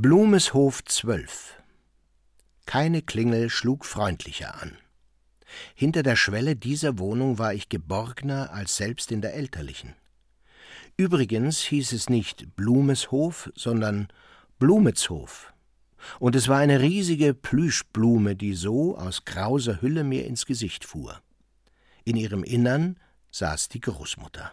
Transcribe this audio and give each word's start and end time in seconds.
Blumeshof 0.00 0.84
12 0.84 1.60
Keine 2.66 3.02
Klingel 3.02 3.50
schlug 3.50 3.84
freundlicher 3.84 4.62
an. 4.62 4.76
Hinter 5.74 6.04
der 6.04 6.14
Schwelle 6.14 6.54
dieser 6.54 7.00
Wohnung 7.00 7.38
war 7.38 7.52
ich 7.52 7.68
geborgner 7.68 8.52
als 8.52 8.76
selbst 8.76 9.10
in 9.10 9.22
der 9.22 9.34
elterlichen. 9.34 9.96
Übrigens 10.96 11.58
hieß 11.62 11.90
es 11.90 12.08
nicht 12.08 12.54
Blumeshof, 12.54 13.50
sondern 13.56 14.06
Blumetshof. 14.60 15.52
Und 16.20 16.36
es 16.36 16.46
war 16.46 16.58
eine 16.58 16.80
riesige 16.80 17.34
Plüschblume, 17.34 18.36
die 18.36 18.54
so 18.54 18.96
aus 18.96 19.24
grauser 19.24 19.82
Hülle 19.82 20.04
mir 20.04 20.26
ins 20.26 20.46
Gesicht 20.46 20.84
fuhr. 20.84 21.20
In 22.04 22.14
ihrem 22.14 22.44
Innern 22.44 23.00
saß 23.32 23.68
die 23.68 23.80
Großmutter, 23.80 24.52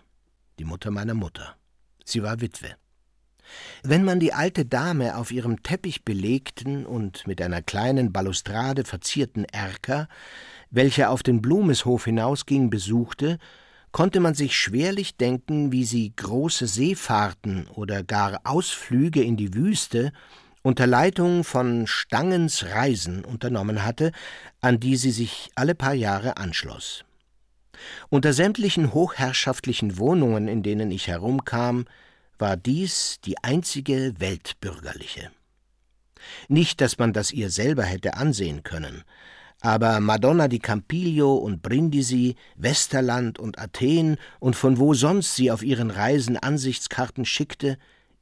die 0.57 0.65
Mutter 0.65 0.89
meiner 0.89 1.13
Mutter. 1.13 1.55
Sie 2.03 2.23
war 2.23 2.41
Witwe. 2.41 2.77
Wenn 3.83 4.03
man 4.03 4.19
die 4.19 4.33
alte 4.33 4.65
Dame 4.65 5.17
auf 5.17 5.31
ihrem 5.31 5.63
teppichbelegten 5.63 6.85
und 6.85 7.27
mit 7.27 7.41
einer 7.41 7.61
kleinen 7.61 8.11
Balustrade 8.11 8.83
verzierten 8.83 9.45
Erker, 9.45 10.07
welcher 10.71 11.09
auf 11.09 11.23
den 11.23 11.41
Blumeshof 11.41 12.05
hinausging, 12.05 12.69
besuchte, 12.69 13.37
konnte 13.91 14.19
man 14.19 14.33
sich 14.33 14.57
schwerlich 14.57 15.15
denken, 15.15 15.71
wie 15.71 15.85
sie 15.85 16.13
große 16.15 16.67
Seefahrten 16.67 17.67
oder 17.67 18.03
gar 18.03 18.41
Ausflüge 18.43 19.23
in 19.23 19.37
die 19.37 19.53
Wüste 19.53 20.11
unter 20.63 20.87
Leitung 20.87 21.43
von 21.43 21.85
Stangens 21.85 22.65
Reisen 22.65 23.23
unternommen 23.23 23.85
hatte, 23.85 24.11
an 24.61 24.79
die 24.79 24.97
sie 24.97 25.11
sich 25.11 25.51
alle 25.55 25.75
paar 25.75 25.93
Jahre 25.93 26.37
anschloss. 26.37 27.05
Unter 28.09 28.33
sämtlichen 28.33 28.93
hochherrschaftlichen 28.93 29.97
Wohnungen, 29.99 30.47
in 30.47 30.63
denen 30.63 30.91
ich 30.91 31.07
herumkam, 31.07 31.85
war 32.39 32.57
dies 32.57 33.19
die 33.23 33.41
einzige 33.43 34.13
weltbürgerliche. 34.19 35.31
Nicht, 36.47 36.81
dass 36.81 36.97
man 36.97 37.13
das 37.13 37.31
ihr 37.31 37.49
selber 37.49 37.83
hätte 37.83 38.15
ansehen 38.15 38.63
können, 38.63 39.03
aber 39.61 39.99
Madonna 39.99 40.47
di 40.47 40.59
Campiglio 40.59 41.35
und 41.35 41.61
Brindisi, 41.61 42.35
Westerland 42.55 43.39
und 43.39 43.57
Athen 43.57 44.17
und 44.39 44.55
von 44.55 44.77
wo 44.77 44.93
sonst 44.93 45.35
sie 45.35 45.49
auf 45.51 45.63
ihren 45.63 45.89
Reisen 45.91 46.37
Ansichtskarten 46.37 47.25
schickte, 47.25 47.77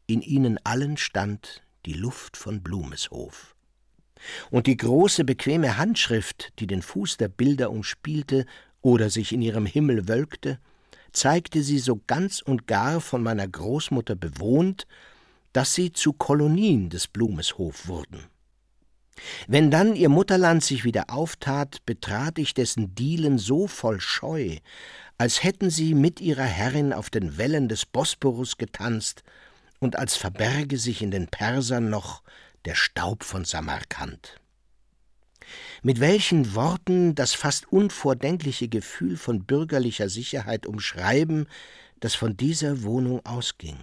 in 0.05 0.21
ihnen 0.21 0.57
allen 0.63 0.97
stand 0.97 1.63
die 1.85 1.93
Luft 1.93 2.37
von 2.37 2.61
Blumeshof. 2.61 3.55
Und 4.51 4.67
die 4.67 4.77
große, 4.77 5.25
bequeme 5.25 5.77
Handschrift, 5.77 6.53
die 6.59 6.67
den 6.67 6.81
Fuß 6.81 7.17
der 7.17 7.27
Bilder 7.27 7.71
umspielte 7.71 8.45
oder 8.81 9.09
sich 9.09 9.33
in 9.33 9.41
ihrem 9.41 9.65
Himmel 9.65 10.07
wölkte, 10.07 10.59
zeigte 11.13 11.63
sie 11.63 11.79
so 11.79 12.01
ganz 12.07 12.41
und 12.41 12.67
gar 12.67 13.01
von 13.01 13.23
meiner 13.23 13.47
Großmutter 13.47 14.15
bewohnt, 14.15 14.85
dass 15.53 15.73
sie 15.73 15.93
zu 15.93 16.13
Kolonien 16.13 16.89
des 16.89 17.07
Blumeshof 17.07 17.87
wurden. 17.87 18.25
Wenn 19.47 19.69
dann 19.69 19.95
ihr 19.95 20.09
Mutterland 20.09 20.63
sich 20.63 20.83
wieder 20.83 21.09
auftat, 21.09 21.85
betrat 21.85 22.39
ich 22.39 22.53
dessen 22.53 22.95
Dielen 22.95 23.37
so 23.37 23.67
voll 23.67 24.01
Scheu, 24.01 24.57
als 25.17 25.43
hätten 25.43 25.69
sie 25.69 25.93
mit 25.93 26.19
ihrer 26.19 26.43
Herrin 26.43 26.91
auf 26.91 27.09
den 27.09 27.37
Wellen 27.37 27.69
des 27.69 27.85
Bosporus 27.85 28.57
getanzt 28.57 29.23
und 29.79 29.97
als 29.97 30.17
verberge 30.17 30.77
sich 30.77 31.01
in 31.01 31.11
den 31.11 31.27
Persern 31.27 31.89
noch 31.89 32.23
der 32.65 32.75
Staub 32.75 33.23
von 33.23 33.45
Samarkand 33.45 34.39
mit 35.81 35.99
welchen 35.99 36.55
Worten 36.55 37.15
das 37.15 37.33
fast 37.33 37.71
unvordenkliche 37.71 38.67
Gefühl 38.67 39.17
von 39.17 39.43
bürgerlicher 39.43 40.09
Sicherheit 40.09 40.65
umschreiben, 40.65 41.47
das 41.99 42.15
von 42.15 42.35
dieser 42.37 42.83
Wohnung 42.83 43.25
ausging. 43.25 43.77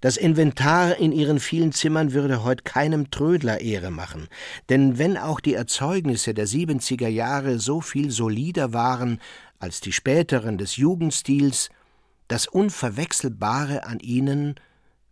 Das 0.00 0.16
Inventar 0.16 0.96
in 0.98 1.12
ihren 1.12 1.40
vielen 1.40 1.72
Zimmern 1.72 2.12
würde 2.12 2.44
heut 2.44 2.64
keinem 2.64 3.10
Trödler 3.10 3.60
Ehre 3.60 3.90
machen, 3.90 4.28
denn 4.68 4.98
wenn 4.98 5.16
auch 5.16 5.40
die 5.40 5.54
Erzeugnisse 5.54 6.34
der 6.34 6.46
siebenziger 6.46 7.08
Jahre 7.08 7.58
so 7.58 7.80
viel 7.80 8.10
solider 8.10 8.72
waren 8.72 9.20
als 9.58 9.80
die 9.80 9.92
späteren 9.92 10.58
des 10.58 10.76
Jugendstils, 10.76 11.70
das 12.28 12.46
Unverwechselbare 12.46 13.84
an 13.84 14.00
ihnen 14.00 14.54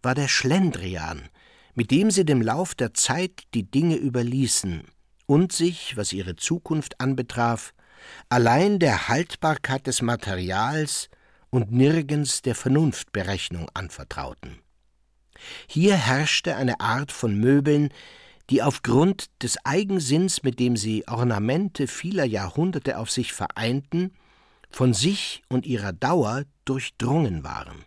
war 0.02 0.14
der 0.14 0.28
Schlendrian, 0.28 1.28
mit 1.74 1.90
dem 1.90 2.10
sie 2.10 2.24
dem 2.24 2.42
Lauf 2.42 2.74
der 2.74 2.94
Zeit 2.94 3.42
die 3.54 3.70
Dinge 3.70 3.96
überließen, 3.96 4.84
und 5.26 5.52
sich, 5.52 5.96
was 5.96 6.12
ihre 6.12 6.36
Zukunft 6.36 7.00
anbetraf, 7.00 7.74
allein 8.28 8.78
der 8.78 9.08
Haltbarkeit 9.08 9.86
des 9.86 10.02
Materials 10.02 11.08
und 11.50 11.70
nirgends 11.70 12.42
der 12.42 12.54
Vernunftberechnung 12.54 13.68
anvertrauten. 13.74 14.58
Hier 15.66 15.96
herrschte 15.96 16.56
eine 16.56 16.80
Art 16.80 17.12
von 17.12 17.34
Möbeln, 17.34 17.90
die 18.50 18.62
aufgrund 18.62 19.26
des 19.42 19.64
Eigensinns, 19.64 20.42
mit 20.42 20.58
dem 20.58 20.76
sie 20.76 21.06
Ornamente 21.08 21.86
vieler 21.86 22.24
Jahrhunderte 22.24 22.98
auf 22.98 23.10
sich 23.10 23.32
vereinten, 23.32 24.12
von 24.70 24.94
sich 24.94 25.42
und 25.48 25.66
ihrer 25.66 25.92
Dauer 25.92 26.44
durchdrungen 26.64 27.44
waren. 27.44 27.84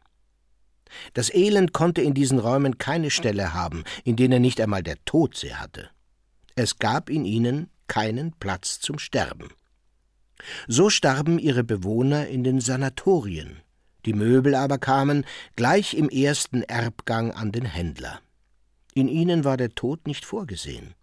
Das 1.13 1.33
Elend 1.33 1.73
konnte 1.73 2.01
in 2.01 2.13
diesen 2.13 2.39
Räumen 2.39 2.77
keine 2.77 3.09
Stelle 3.09 3.53
haben, 3.53 3.83
in 4.03 4.15
denen 4.15 4.41
nicht 4.41 4.61
einmal 4.61 4.83
der 4.83 5.03
Tod 5.05 5.35
sie 5.35 5.55
hatte. 5.55 5.89
Es 6.55 6.79
gab 6.79 7.09
in 7.09 7.25
ihnen 7.25 7.69
keinen 7.87 8.31
Platz 8.33 8.79
zum 8.79 8.97
Sterben. 8.97 9.49
So 10.67 10.89
starben 10.89 11.37
ihre 11.37 11.63
Bewohner 11.63 12.27
in 12.27 12.43
den 12.43 12.61
Sanatorien, 12.61 13.61
die 14.05 14.13
Möbel 14.13 14.55
aber 14.55 14.77
kamen 14.77 15.25
gleich 15.55 15.93
im 15.93 16.09
ersten 16.09 16.61
Erbgang 16.63 17.31
an 17.31 17.51
den 17.51 17.65
Händler. 17.65 18.21
In 18.93 19.07
ihnen 19.07 19.43
war 19.43 19.57
der 19.57 19.75
Tod 19.75 20.07
nicht 20.07 20.25
vorgesehen. 20.25 20.93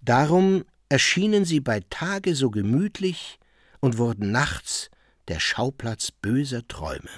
Darum 0.00 0.64
erschienen 0.88 1.44
sie 1.44 1.60
bei 1.60 1.80
Tage 1.90 2.34
so 2.34 2.50
gemütlich 2.50 3.38
und 3.80 3.98
wurden 3.98 4.30
nachts 4.30 4.90
der 5.28 5.40
Schauplatz 5.40 6.10
böser 6.10 6.66
Träume. 6.68 7.10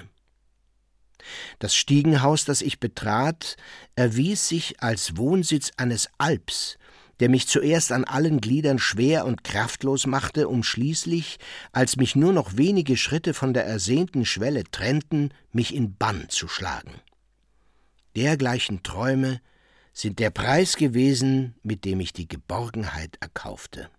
Das 1.59 1.75
Stiegenhaus, 1.75 2.45
das 2.45 2.61
ich 2.61 2.79
betrat, 2.79 3.57
erwies 3.95 4.47
sich 4.47 4.81
als 4.81 5.17
Wohnsitz 5.17 5.71
eines 5.77 6.09
Alps, 6.17 6.77
der 7.19 7.29
mich 7.29 7.47
zuerst 7.47 7.91
an 7.91 8.03
allen 8.03 8.41
Gliedern 8.41 8.79
schwer 8.79 9.25
und 9.25 9.43
kraftlos 9.43 10.05
machte, 10.05 10.47
um 10.47 10.63
schließlich, 10.63 11.37
als 11.71 11.95
mich 11.95 12.15
nur 12.15 12.33
noch 12.33 12.57
wenige 12.57 12.97
Schritte 12.97 13.33
von 13.33 13.53
der 13.53 13.65
ersehnten 13.65 14.25
Schwelle 14.25 14.63
trennten, 14.65 15.33
mich 15.51 15.73
in 15.73 15.95
Bann 15.95 16.27
zu 16.29 16.47
schlagen. 16.47 17.01
Dergleichen 18.15 18.83
Träume 18.83 19.41
sind 19.93 20.19
der 20.19 20.29
Preis 20.29 20.75
gewesen, 20.75 21.55
mit 21.63 21.85
dem 21.85 21.99
ich 21.99 22.13
die 22.13 22.27
Geborgenheit 22.27 23.17
erkaufte. 23.21 23.89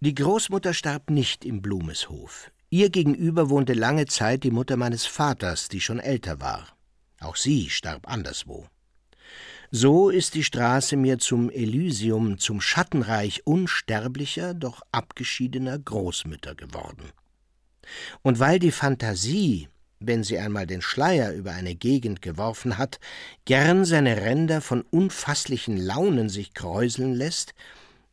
Die 0.00 0.14
Großmutter 0.14 0.74
starb 0.74 1.10
nicht 1.10 1.44
im 1.44 1.62
Blumeshof. 1.62 2.50
Ihr 2.70 2.88
gegenüber 2.90 3.50
wohnte 3.50 3.74
lange 3.74 4.06
Zeit 4.06 4.44
die 4.44 4.50
Mutter 4.50 4.76
meines 4.76 5.04
Vaters, 5.04 5.68
die 5.68 5.80
schon 5.80 6.00
älter 6.00 6.40
war. 6.40 6.66
Auch 7.20 7.36
sie 7.36 7.68
starb 7.70 8.08
anderswo. 8.08 8.66
So 9.74 10.10
ist 10.10 10.34
die 10.34 10.44
Straße 10.44 10.98
mir 10.98 11.18
zum 11.18 11.48
Elysium, 11.48 12.36
zum 12.36 12.60
Schattenreich 12.60 13.46
unsterblicher, 13.46 14.52
doch 14.52 14.82
abgeschiedener 14.92 15.78
Großmütter 15.78 16.54
geworden. 16.54 17.10
Und 18.20 18.38
weil 18.38 18.58
die 18.58 18.70
Fantasie, 18.70 19.70
wenn 19.98 20.24
sie 20.24 20.38
einmal 20.38 20.66
den 20.66 20.82
Schleier 20.82 21.32
über 21.32 21.52
eine 21.52 21.74
Gegend 21.74 22.20
geworfen 22.20 22.76
hat, 22.76 23.00
gern 23.46 23.86
seine 23.86 24.18
Ränder 24.18 24.60
von 24.60 24.82
unfasslichen 24.82 25.78
Launen 25.78 26.28
sich 26.28 26.52
kräuseln 26.52 27.14
lässt, 27.14 27.54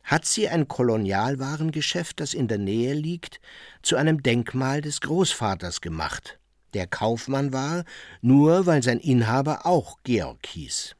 hat 0.02 0.24
sie 0.24 0.48
ein 0.48 0.66
Kolonialwarengeschäft, 0.66 2.20
das 2.20 2.32
in 2.32 2.48
der 2.48 2.56
Nähe 2.56 2.94
liegt, 2.94 3.38
zu 3.82 3.96
einem 3.96 4.22
Denkmal 4.22 4.80
des 4.80 5.02
Großvaters 5.02 5.82
gemacht, 5.82 6.38
der 6.72 6.86
Kaufmann 6.86 7.52
war, 7.52 7.84
nur 8.22 8.64
weil 8.64 8.82
sein 8.82 8.98
Inhaber 8.98 9.66
auch 9.66 9.98
Georg 10.04 10.46
hieß. 10.46 10.96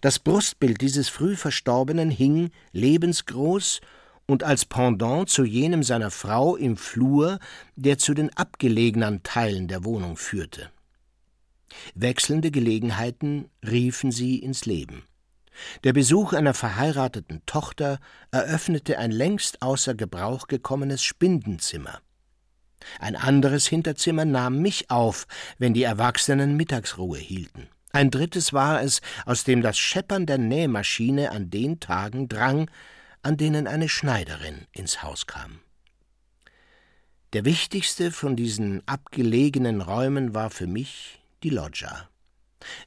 Das 0.00 0.18
Brustbild 0.18 0.80
dieses 0.80 1.08
früh 1.08 1.36
Verstorbenen 1.36 2.10
hing 2.10 2.50
lebensgroß 2.72 3.80
und 4.26 4.42
als 4.44 4.64
Pendant 4.64 5.28
zu 5.28 5.44
jenem 5.44 5.82
seiner 5.82 6.10
Frau 6.10 6.56
im 6.56 6.76
Flur, 6.76 7.38
der 7.76 7.98
zu 7.98 8.14
den 8.14 8.34
abgelegenen 8.36 9.22
Teilen 9.22 9.68
der 9.68 9.84
Wohnung 9.84 10.16
führte. 10.16 10.70
Wechselnde 11.94 12.50
Gelegenheiten 12.50 13.50
riefen 13.66 14.12
sie 14.12 14.38
ins 14.38 14.66
Leben. 14.66 15.04
Der 15.84 15.92
Besuch 15.92 16.34
einer 16.34 16.54
verheirateten 16.54 17.42
Tochter 17.46 17.98
eröffnete 18.30 18.98
ein 18.98 19.10
längst 19.10 19.62
außer 19.62 19.94
Gebrauch 19.94 20.46
gekommenes 20.46 21.02
Spindenzimmer. 21.02 22.00
Ein 23.00 23.16
anderes 23.16 23.66
Hinterzimmer 23.66 24.24
nahm 24.24 24.60
mich 24.60 24.90
auf, 24.90 25.26
wenn 25.58 25.74
die 25.74 25.82
Erwachsenen 25.82 26.56
Mittagsruhe 26.56 27.18
hielten. 27.18 27.68
Ein 27.92 28.10
drittes 28.10 28.52
war 28.52 28.82
es, 28.82 29.00
aus 29.24 29.44
dem 29.44 29.62
das 29.62 29.78
Scheppern 29.78 30.26
der 30.26 30.38
Nähmaschine 30.38 31.30
an 31.30 31.50
den 31.50 31.80
Tagen 31.80 32.28
drang, 32.28 32.70
an 33.22 33.36
denen 33.36 33.66
eine 33.66 33.88
Schneiderin 33.88 34.66
ins 34.72 35.02
Haus 35.02 35.26
kam. 35.26 35.60
Der 37.32 37.44
wichtigste 37.44 38.10
von 38.10 38.36
diesen 38.36 38.86
abgelegenen 38.86 39.80
Räumen 39.80 40.34
war 40.34 40.50
für 40.50 40.66
mich 40.66 41.20
die 41.42 41.50
Loggia. 41.50 42.08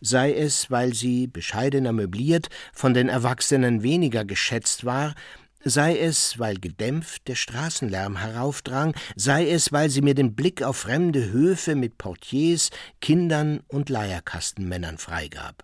Sei 0.01 0.33
es, 0.33 0.69
weil 0.69 0.93
sie, 0.93 1.27
bescheidener 1.27 1.93
möbliert, 1.93 2.49
von 2.73 2.93
den 2.93 3.07
Erwachsenen 3.07 3.83
weniger 3.83 4.25
geschätzt 4.25 4.83
war, 4.83 5.15
sei 5.63 5.97
es, 5.97 6.39
weil 6.39 6.57
gedämpft 6.57 7.27
der 7.27 7.35
Straßenlärm 7.35 8.17
heraufdrang, 8.17 8.95
sei 9.15 9.49
es, 9.49 9.71
weil 9.71 9.89
sie 9.89 10.01
mir 10.01 10.15
den 10.15 10.35
Blick 10.35 10.63
auf 10.63 10.77
fremde 10.77 11.31
Höfe 11.31 11.75
mit 11.75 11.97
Portiers, 11.97 12.69
Kindern 12.99 13.61
und 13.67 13.89
Leierkastenmännern 13.89 14.97
freigab. 14.97 15.63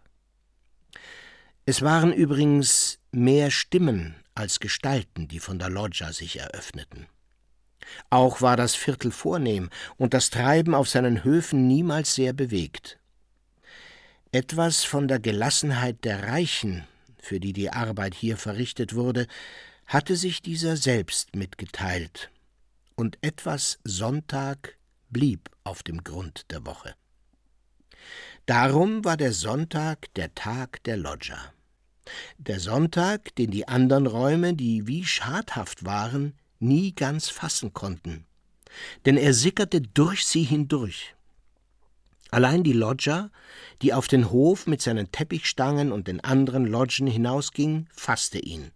Es 1.66 1.82
waren 1.82 2.14
übrigens 2.14 3.00
mehr 3.12 3.52
Stimmen 3.52 4.16
als 4.36 4.60
Gestalten, 4.60 5.28
die 5.28 5.40
von 5.40 5.60
der 5.60 5.70
Loggia 5.70 6.14
sich 6.14 6.40
eröffneten. 6.40 7.08
Auch 8.10 8.42
war 8.42 8.58
das 8.58 8.76
Viertel 8.76 9.12
vornehm 9.12 9.70
und 9.98 10.14
das 10.14 10.30
Treiben 10.30 10.76
auf 10.76 10.88
seinen 10.88 11.24
Höfen 11.24 11.68
niemals 11.68 12.16
sehr 12.16 12.34
bewegt. 12.34 13.00
Etwas 14.32 14.84
von 14.84 15.08
der 15.08 15.20
Gelassenheit 15.20 16.04
der 16.04 16.28
Reichen, 16.28 16.86
für 17.20 17.40
die 17.40 17.54
die 17.54 17.72
Arbeit 17.72 18.14
hier 18.14 18.38
verrichtet 18.38 18.94
wurde, 18.94 19.28
hatte 19.88 20.18
sich 20.18 20.42
dieser 20.42 20.76
selbst 20.76 21.36
mitgeteilt, 21.36 22.30
und 22.96 23.18
etwas 23.22 23.80
Sonntag 23.86 24.78
blieb 25.10 25.50
auf 25.64 25.82
dem 25.82 26.04
Grund 26.04 26.46
der 26.52 26.66
Woche. 26.66 26.94
Darum 28.46 29.06
war 29.06 29.16
der 29.18 29.32
Sonntag 29.32 30.14
der 30.16 30.36
Tag 30.36 30.84
der 30.84 30.98
Loggia. 30.98 31.38
Der 32.38 32.60
Sonntag, 32.60 33.34
den 33.36 33.52
die 33.52 33.68
anderen 33.68 34.08
Räume, 34.08 34.54
die 34.54 34.88
wie 34.88 35.06
schadhaft 35.06 35.86
waren, 35.86 36.34
nie 36.60 36.94
ganz 36.94 37.30
fassen 37.30 37.74
konnten. 37.74 38.26
Denn 39.06 39.18
er 39.18 39.34
sickerte 39.34 39.82
durch 39.82 40.26
sie 40.26 40.44
hindurch. 40.44 41.16
Allein 42.30 42.64
die 42.64 42.74
Loggia, 42.74 43.32
die 43.82 43.94
auf 43.94 44.08
den 44.08 44.32
Hof 44.32 44.68
mit 44.68 44.82
seinen 44.82 45.12
Teppichstangen 45.12 45.94
und 45.94 46.08
den 46.08 46.22
anderen 46.22 46.66
Lodgen 46.66 47.08
hinausging, 47.08 47.88
fasste 47.94 48.40
ihn. 48.40 48.72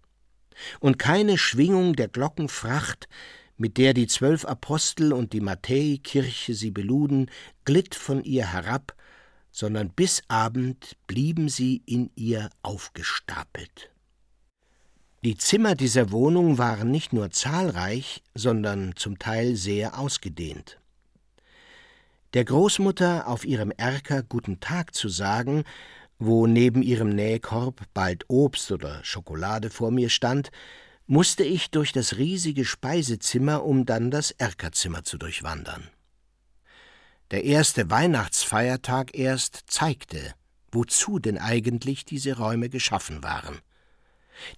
Und 0.80 1.00
keine 1.00 1.38
Schwingung 1.38 1.96
der 1.96 2.08
Glockenfracht, 2.08 3.08
mit 3.58 3.78
der 3.78 3.94
die 3.94 4.08
zwölf 4.08 4.46
Apostel 4.46 5.14
und 5.14 5.34
die 5.34 5.42
Matthäikirche 5.42 6.54
sie 6.54 6.72
beluden, 6.72 7.30
glitt 7.66 7.96
von 7.96 8.24
ihr 8.24 8.52
herab 8.52 8.96
sondern 9.52 9.90
bis 9.90 10.24
Abend 10.28 10.98
blieben 11.08 11.50
sie 11.50 11.82
in 11.86 12.10
ihr 12.16 12.50
aufgestapelt. 12.64 13.92
Die 15.24 15.38
Zimmer 15.38 15.76
dieser 15.76 16.12
Wohnung 16.12 16.58
waren 16.58 16.90
nicht 16.90 17.14
nur 17.14 17.30
zahlreich, 17.30 18.24
sondern 18.34 18.96
zum 18.96 19.20
Teil 19.20 19.56
sehr 19.56 20.00
ausgedehnt. 20.00 20.80
Der 22.34 22.46
Großmutter 22.46 23.28
auf 23.28 23.46
ihrem 23.46 23.72
Erker 23.72 24.24
Guten 24.24 24.62
Tag 24.62 24.96
zu 24.96 25.10
sagen, 25.10 25.66
wo 26.22 26.46
neben 26.46 26.84
ihrem 26.84 27.10
Nähkorb 27.10 27.82
bald 27.96 28.26
Obst 28.28 28.72
oder 28.72 29.04
Schokolade 29.04 29.72
vor 29.72 29.90
mir 29.90 30.10
stand, 30.10 30.52
musste 31.08 31.44
ich 31.44 31.72
durch 31.72 31.92
das 31.94 32.18
riesige 32.18 32.64
Speisezimmer, 32.64 33.64
um 33.66 33.86
dann 33.88 34.12
das 34.12 34.30
Erkerzimmer 34.30 35.04
zu 35.04 35.18
durchwandern. 35.18 35.90
Der 37.32 37.44
erste 37.44 37.90
Weihnachtsfeiertag 37.90 39.18
erst 39.18 39.64
zeigte, 39.66 40.36
wozu 40.72 41.18
denn 41.18 41.40
eigentlich 41.40 42.06
diese 42.06 42.38
Räume 42.38 42.70
geschaffen 42.70 43.24
waren. 43.24 43.58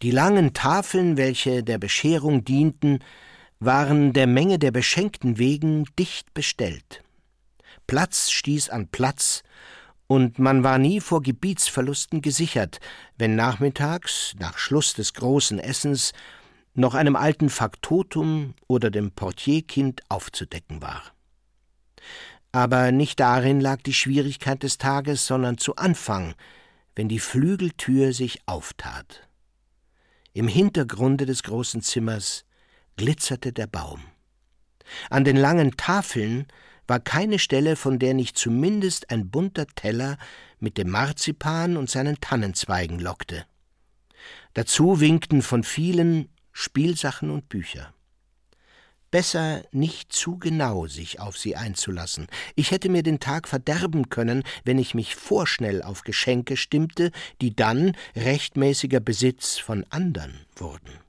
Die 0.01 0.12
langen 0.12 0.54
Tafeln, 0.54 1.16
welche 1.16 1.63
der 1.63 1.77
Bescherung 1.77 2.44
dienten, 2.44 3.00
waren 3.59 4.12
der 4.12 4.27
Menge 4.27 4.59
der 4.59 4.71
Beschenkten 4.71 5.38
wegen 5.38 5.86
dicht 5.98 6.33
bestellt. 6.33 7.04
Platz 7.88 8.31
stieß 8.31 8.69
an 8.69 8.89
Platz, 8.89 9.44
und 10.07 10.39
man 10.39 10.63
war 10.63 10.77
nie 10.77 11.00
vor 11.00 11.21
Gebietsverlusten 11.21 12.21
gesichert, 12.21 12.79
wenn 13.17 13.35
nachmittags, 13.35 14.35
nach 14.39 14.57
Schluss 14.57 14.94
des 14.94 15.13
großen 15.13 15.59
Essens, 15.59 16.13
noch 16.75 16.95
einem 16.95 17.15
alten 17.15 17.50
Faktotum 17.50 18.55
oder 18.67 18.89
dem 18.89 19.11
Portierkind 19.11 20.01
aufzudecken 20.09 20.81
war. 20.81 21.03
Aber 22.51 22.91
nicht 22.91 23.19
darin 23.19 23.61
lag 23.61 23.81
die 23.81 23.94
Schwierigkeit 23.94 24.61
des 24.63 24.77
Tages, 24.77 25.25
sondern 25.25 25.57
zu 25.57 25.75
Anfang, 25.75 26.35
wenn 26.95 27.09
die 27.09 27.19
Flügeltür 27.19 28.13
sich 28.13 28.41
auftat. 28.45 29.27
Im 30.33 30.47
Hintergrunde 30.47 31.25
des 31.25 31.44
großen 31.44 31.81
Zimmers 31.81 32.45
glitzerte 32.97 33.53
der 33.53 33.67
Baum. 33.67 34.01
An 35.09 35.23
den 35.23 35.38
langen 35.38 35.77
Tafeln 35.77 36.47
war 36.88 37.00
keine 37.00 37.39
Stelle, 37.39 37.75
von 37.75 38.00
der 38.00 38.13
nicht 38.13 38.38
zumindest 38.38 39.09
ein 39.09 39.30
bunter 39.30 39.68
Teller 39.68 40.18
mit 40.59 40.77
dem 40.77 40.89
Marzipan 40.89 41.77
und 41.77 41.89
seinen 41.89 42.19
Tannenzweigen 42.21 43.00
lockte. 43.00 43.45
Dazu 44.53 45.00
winkten 45.00 45.41
von 45.41 45.63
vielen 45.63 46.30
Spielsachen 46.51 47.30
und 47.30 47.50
Bücher 47.50 47.94
besser 49.13 49.62
nicht 49.71 50.12
zu 50.12 50.39
genau 50.39 50.88
sich 50.88 51.19
auf 51.19 51.38
sie 51.38 51.56
einzulassen. 51.56 52.25
Ich 52.56 52.71
hätte 52.71 52.89
mir 52.89 53.03
den 53.03 53.19
Tag 53.19 53.47
verderben 53.47 54.09
können, 54.09 54.41
wenn 54.63 54.80
ich 54.80 54.95
mich 54.95 55.13
vorschnell 55.13 55.83
auf 55.83 56.01
Geschenke 56.01 56.57
stimmte, 56.57 57.12
die 57.39 57.56
dann 57.56 57.95
rechtmäßiger 58.15 59.00
Besitz 59.00 59.59
von 59.59 59.85
andern 59.91 60.39
wurden. 60.56 61.02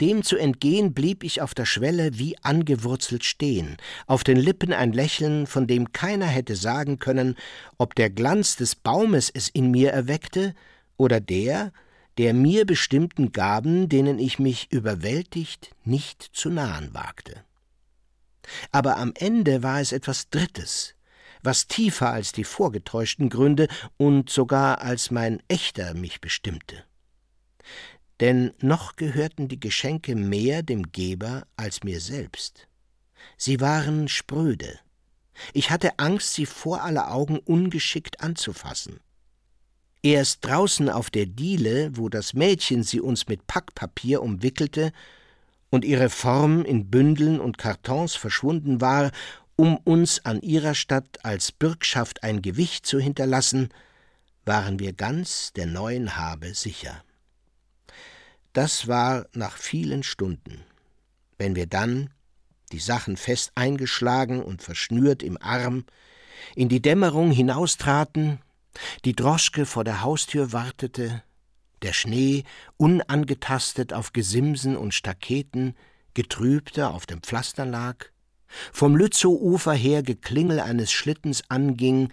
Dem 0.00 0.22
zu 0.22 0.36
entgehen 0.36 0.92
blieb 0.92 1.24
ich 1.24 1.40
auf 1.40 1.54
der 1.54 1.64
Schwelle 1.64 2.18
wie 2.18 2.36
angewurzelt 2.42 3.24
stehen, 3.24 3.78
auf 4.06 4.24
den 4.24 4.36
Lippen 4.36 4.74
ein 4.74 4.92
Lächeln, 4.92 5.46
von 5.46 5.66
dem 5.66 5.92
keiner 5.92 6.26
hätte 6.26 6.54
sagen 6.54 6.98
können, 6.98 7.34
ob 7.78 7.94
der 7.94 8.10
Glanz 8.10 8.56
des 8.56 8.74
Baumes 8.74 9.30
es 9.30 9.48
in 9.48 9.70
mir 9.70 9.92
erweckte 9.92 10.54
oder 10.98 11.18
der, 11.20 11.72
der 12.18 12.34
mir 12.34 12.66
bestimmten 12.66 13.32
Gaben, 13.32 13.88
denen 13.88 14.18
ich 14.18 14.38
mich 14.38 14.70
überwältigt 14.70 15.70
nicht 15.84 16.22
zu 16.22 16.50
nahen 16.50 16.92
wagte. 16.92 17.44
Aber 18.72 18.98
am 18.98 19.12
Ende 19.14 19.62
war 19.62 19.80
es 19.80 19.92
etwas 19.92 20.28
Drittes, 20.28 20.94
was 21.42 21.68
tiefer 21.68 22.10
als 22.10 22.32
die 22.32 22.44
vorgetäuschten 22.44 23.30
Gründe 23.30 23.68
und 23.96 24.28
sogar 24.28 24.82
als 24.82 25.10
mein 25.10 25.42
echter 25.48 25.94
mich 25.94 26.20
bestimmte. 26.20 26.84
Denn 28.20 28.52
noch 28.60 28.96
gehörten 28.96 29.48
die 29.48 29.60
Geschenke 29.60 30.14
mehr 30.14 30.62
dem 30.62 30.90
Geber 30.90 31.46
als 31.56 31.84
mir 31.84 32.00
selbst. 32.00 32.66
Sie 33.36 33.60
waren 33.60 34.08
spröde. 34.08 34.78
Ich 35.52 35.70
hatte 35.70 35.98
Angst, 35.98 36.32
sie 36.32 36.46
vor 36.46 36.82
aller 36.82 37.12
Augen 37.12 37.38
ungeschickt 37.38 38.22
anzufassen. 38.22 39.00
Erst 40.02 40.44
draußen 40.46 40.88
auf 40.88 41.10
der 41.10 41.26
Diele, 41.26 41.90
wo 41.96 42.08
das 42.08 42.32
Mädchen 42.32 42.82
sie 42.82 43.00
uns 43.00 43.28
mit 43.28 43.46
Packpapier 43.46 44.22
umwickelte 44.22 44.92
und 45.68 45.84
ihre 45.84 46.10
Form 46.10 46.64
in 46.64 46.90
Bündeln 46.90 47.40
und 47.40 47.58
Kartons 47.58 48.14
verschwunden 48.14 48.80
war, 48.80 49.10
um 49.56 49.76
uns 49.78 50.24
an 50.24 50.40
ihrer 50.42 50.74
Stadt 50.74 51.24
als 51.24 51.50
Bürgschaft 51.50 52.22
ein 52.22 52.40
Gewicht 52.40 52.86
zu 52.86 53.00
hinterlassen, 53.00 53.70
waren 54.44 54.78
wir 54.78 54.92
ganz 54.92 55.52
der 55.54 55.66
neuen 55.66 56.16
Habe 56.16 56.54
sicher. 56.54 57.02
Das 58.56 58.88
war 58.88 59.26
nach 59.34 59.58
vielen 59.58 60.02
Stunden. 60.02 60.64
Wenn 61.36 61.56
wir 61.56 61.66
dann, 61.66 62.08
die 62.72 62.78
Sachen 62.78 63.18
fest 63.18 63.52
eingeschlagen 63.54 64.42
und 64.42 64.62
verschnürt 64.62 65.22
im 65.22 65.36
Arm, 65.42 65.84
in 66.54 66.70
die 66.70 66.80
Dämmerung 66.80 67.30
hinaustraten 67.30 68.38
die 69.04 69.14
Droschke 69.14 69.66
vor 69.66 69.84
der 69.84 70.00
Haustür 70.00 70.54
wartete, 70.54 71.22
der 71.82 71.92
Schnee, 71.92 72.44
unangetastet 72.78 73.92
auf 73.92 74.14
Gesimsen 74.14 74.78
und 74.78 74.94
Staketen, 74.94 75.74
getrübter 76.14 76.94
auf 76.94 77.04
dem 77.04 77.22
Pflaster 77.22 77.66
lag, 77.66 78.06
vom 78.72 78.96
Lützow-Ufer 78.96 79.74
her 79.74 80.02
Geklingel 80.02 80.60
eines 80.60 80.92
Schlittens 80.92 81.42
anging 81.50 82.10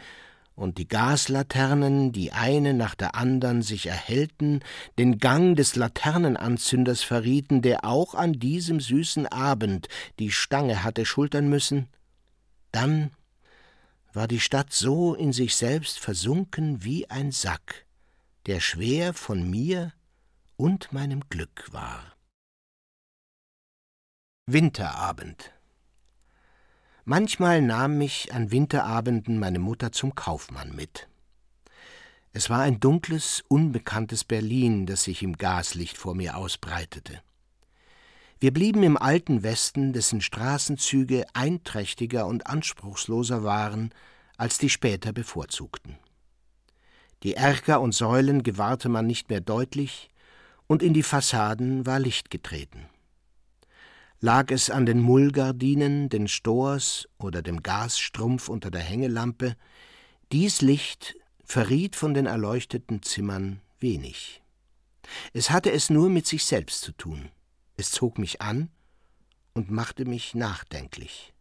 und 0.56 0.78
die 0.78 0.88
Gaslaternen, 0.88 2.12
die 2.12 2.32
eine 2.32 2.74
nach 2.74 2.96
der 2.96 3.16
andern 3.16 3.62
sich 3.62 3.88
erhellten, 3.88 4.62
den 4.98 5.18
Gang 5.18 5.56
des 5.56 5.76
Laternenanzünders 5.76 7.02
verrieten, 7.04 7.62
der 7.62 7.86
auch 7.86 8.14
an 8.14 8.34
diesem 8.34 8.80
süßen 8.80 9.28
Abend 9.28 9.88
die 10.20 10.32
Stange 10.32 10.84
hatte 10.84 11.06
schultern 11.06 11.50
müssen, 11.50 11.88
dann 12.72 13.12
war 14.14 14.28
die 14.28 14.40
Stadt 14.40 14.72
so 14.72 15.16
in 15.16 15.34
sich 15.34 15.56
selbst 15.56 16.00
versunken 16.00 16.84
wie 16.84 17.10
ein 17.10 17.32
Sack, 17.32 17.86
der 18.46 18.60
schwer 18.60 19.14
von 19.14 19.50
mir 19.50 19.92
und 20.56 20.94
meinem 20.94 21.22
Glück 21.30 21.70
war. 21.72 22.14
Winterabend 24.46 25.52
Manchmal 27.06 27.62
nahm 27.62 27.98
mich 27.98 28.34
an 28.34 28.52
Winterabenden 28.52 29.38
meine 29.38 29.60
Mutter 29.60 29.92
zum 29.92 30.16
Kaufmann 30.16 30.74
mit. 30.74 31.10
Es 32.32 32.50
war 32.50 32.62
ein 32.62 32.80
dunkles, 32.80 33.44
unbekanntes 33.50 34.24
Berlin, 34.24 34.86
das 34.86 35.04
sich 35.04 35.22
im 35.22 35.38
Gaslicht 35.38 35.98
vor 35.98 36.16
mir 36.16 36.38
ausbreitete. 36.38 37.22
Wir 38.40 38.54
blieben 38.54 38.84
im 38.84 38.96
alten 38.96 39.44
Westen, 39.44 39.92
dessen 39.92 40.22
Straßenzüge 40.22 41.26
einträchtiger 41.34 42.26
und 42.26 42.48
anspruchsloser 42.48 43.44
waren 43.44 43.94
als 44.38 44.58
die 44.58 44.70
später 44.70 45.12
bevorzugten. 45.12 45.98
Die 47.24 47.34
Erker 47.34 47.82
und 47.82 47.94
Säulen 47.94 48.44
gewahrte 48.44 48.88
man 48.88 49.08
nicht 49.08 49.30
mehr 49.30 49.42
deutlich, 49.42 50.10
und 50.68 50.82
in 50.82 50.94
die 50.94 51.04
Fassaden 51.04 51.86
war 51.86 52.00
Licht 52.00 52.30
getreten. 52.30 52.90
Lag 54.24 54.52
es 54.52 54.70
an 54.70 54.86
den 54.86 55.02
Mullgardinen, 55.02 56.08
den 56.08 56.30
Stors 56.30 57.10
oder 57.18 57.42
dem 57.42 57.62
Gasstrumpf 57.62 58.48
unter 58.48 58.72
der 58.72 58.80
Hängelampe, 58.80 59.58
dies 60.32 60.62
Licht 60.62 61.18
verriet 61.44 61.98
von 61.98 62.14
den 62.14 62.26
erleuchteten 62.26 63.04
Zimmern 63.04 63.60
wenig. 63.82 64.42
Es 65.34 65.50
hatte 65.50 65.74
es 65.74 65.90
nur 65.90 66.10
mit 66.10 66.26
sich 66.26 66.46
selbst 66.46 66.80
zu 66.84 66.94
tun. 66.94 67.32
Es 67.76 67.92
zog 67.92 68.18
mich 68.18 68.42
an 68.42 68.70
und 69.52 69.72
machte 69.72 70.06
mich 70.06 70.36
nachdenklich. 70.36 71.34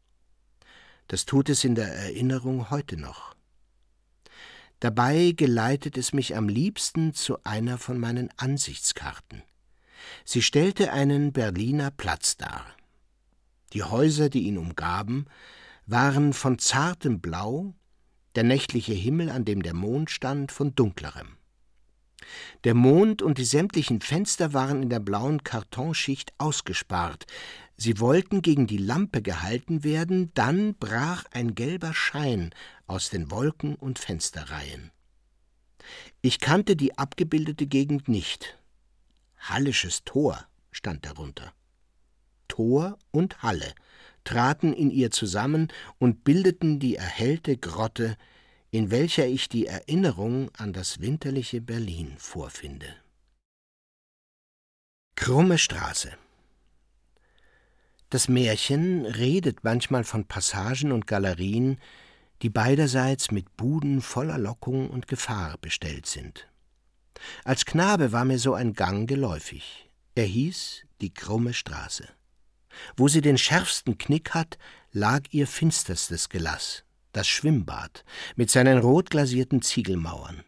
Das 1.07 1.25
tut 1.25 1.51
es 1.51 1.63
in 1.63 1.77
der 1.77 1.87
Erinnerung 1.87 2.69
heute 2.71 2.97
noch. 2.97 3.37
Dabei 4.81 5.35
geleitet 5.37 5.97
es 5.97 6.13
mich 6.13 6.35
am 6.35 6.49
liebsten 6.49 7.15
zu 7.15 7.45
einer 7.45 7.79
von 7.79 7.97
meinen 8.01 8.29
Ansichtskarten. 8.39 9.45
Sie 10.25 10.43
stellte 10.43 10.93
einen 10.93 11.33
Berliner 11.33 11.91
Platz 11.91 12.37
dar. 12.37 12.67
Die 13.73 13.83
Häuser, 13.83 14.29
die 14.29 14.43
ihn 14.43 14.59
umgaben, 14.59 15.27
waren 15.87 16.33
von 16.33 16.59
zartem 16.59 17.21
Blau, 17.21 17.75
der 18.35 18.45
nächtliche 18.45 18.95
Himmel, 18.95 19.31
an 19.31 19.45
dem 19.45 19.63
der 19.63 19.75
Mond 19.75 20.11
stand, 20.11 20.53
von 20.53 20.75
dunklerem. 20.75 21.37
Der 22.65 22.75
Mond 22.75 23.23
und 23.23 23.39
die 23.39 23.45
sämtlichen 23.45 24.01
Fenster 24.01 24.53
waren 24.53 24.83
in 24.83 24.89
der 24.89 25.01
blauen 25.01 25.43
Kartonschicht 25.43 26.33
ausgespart. 26.39 27.27
Sie 27.77 27.99
wollten 27.99 28.43
gegen 28.43 28.67
die 28.67 28.79
Lampe 28.79 29.23
gehalten 29.23 29.83
werden, 29.83 30.31
dann 30.35 30.75
brach 30.75 31.25
ein 31.33 31.55
gelber 31.55 31.93
Schein 31.95 32.51
aus 32.87 33.11
den 33.11 33.31
Wolken 33.31 33.75
und 33.75 33.99
Fensterreihen. 33.99 34.93
Ich 36.21 36.39
kannte 36.39 36.77
die 36.77 36.97
abgebildete 36.97 37.67
Gegend 37.67 38.09
nicht. 38.09 38.57
Hallisches 39.43 40.05
Tor 40.05 40.47
stand 40.71 41.05
darunter. 41.05 41.53
Tor 42.49 42.99
und 43.11 43.43
Halle 43.43 43.75
traten 44.25 44.73
in 44.73 44.91
ihr 44.91 45.11
zusammen 45.11 45.69
und 45.99 46.23
bildeten 46.23 46.79
die 46.79 46.97
erhellte 46.97 47.57
Grotte, 47.57 48.17
in 48.71 48.91
welcher 48.91 49.27
ich 49.27 49.49
die 49.49 49.67
Erinnerung 49.67 50.51
an 50.55 50.73
das 50.73 51.01
winterliche 51.01 51.61
Berlin 51.61 52.15
vorfinde. 52.19 52.95
Krumme 55.17 55.59
Straße 55.59 56.13
Das 58.11 58.29
Märchen 58.29 59.07
redet 59.07 59.65
manchmal 59.65 60.05
von 60.05 60.27
Passagen 60.27 60.93
und 60.93 61.07
Galerien, 61.07 61.79
die 62.43 62.51
beiderseits 62.51 63.31
mit 63.31 63.57
Buden 63.57 64.03
voller 64.03 64.39
Lockung 64.39 64.91
und 64.91 65.07
Gefahr 65.07 65.59
bestellt 65.59 66.07
sind. 66.07 66.49
Als 67.45 67.65
Knabe 67.65 68.13
war 68.13 68.25
mir 68.25 68.39
so 68.39 68.55
ein 68.55 68.73
Gang 68.75 69.09
geläufig. 69.09 69.89
Er 70.15 70.25
hieß 70.25 70.83
die 71.01 71.13
Krumme 71.13 71.55
Straße. 71.55 72.09
Wo 72.97 73.09
sie 73.09 73.21
den 73.21 73.39
schärfsten 73.39 73.99
Knick 73.99 74.31
hat, 74.31 74.59
lag 74.93 75.23
ihr 75.31 75.47
finsterstes 75.47 76.29
Gelass 76.29 76.85
das 77.13 77.29
Schwimmbad 77.29 78.05
mit 78.37 78.51
seinen 78.51 78.79
rot 78.79 79.11
glasierten 79.11 79.63
Ziegelmauern. 79.63 80.43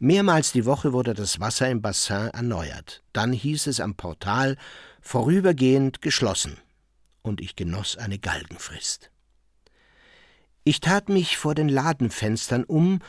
Mehrmals 0.00 0.52
die 0.52 0.66
Woche 0.66 0.92
wurde 0.92 1.14
das 1.14 1.38
Wasser 1.38 1.70
im 1.70 1.80
Bassin 1.80 2.30
erneuert. 2.32 3.04
Dann 3.12 3.32
hieß 3.32 3.68
es 3.68 3.80
am 3.80 3.94
Portal 3.94 4.56
vorübergehend 5.00 6.02
geschlossen, 6.02 6.58
und 7.22 7.40
ich 7.40 7.54
genoss 7.54 7.96
eine 7.96 8.18
Galgenfrist. 8.18 9.10
Ich 10.64 10.80
tat 10.80 11.08
mich 11.08 11.36
vor 11.36 11.54
den 11.54 11.68
Ladenfenstern 11.68 12.64
um 12.64 13.00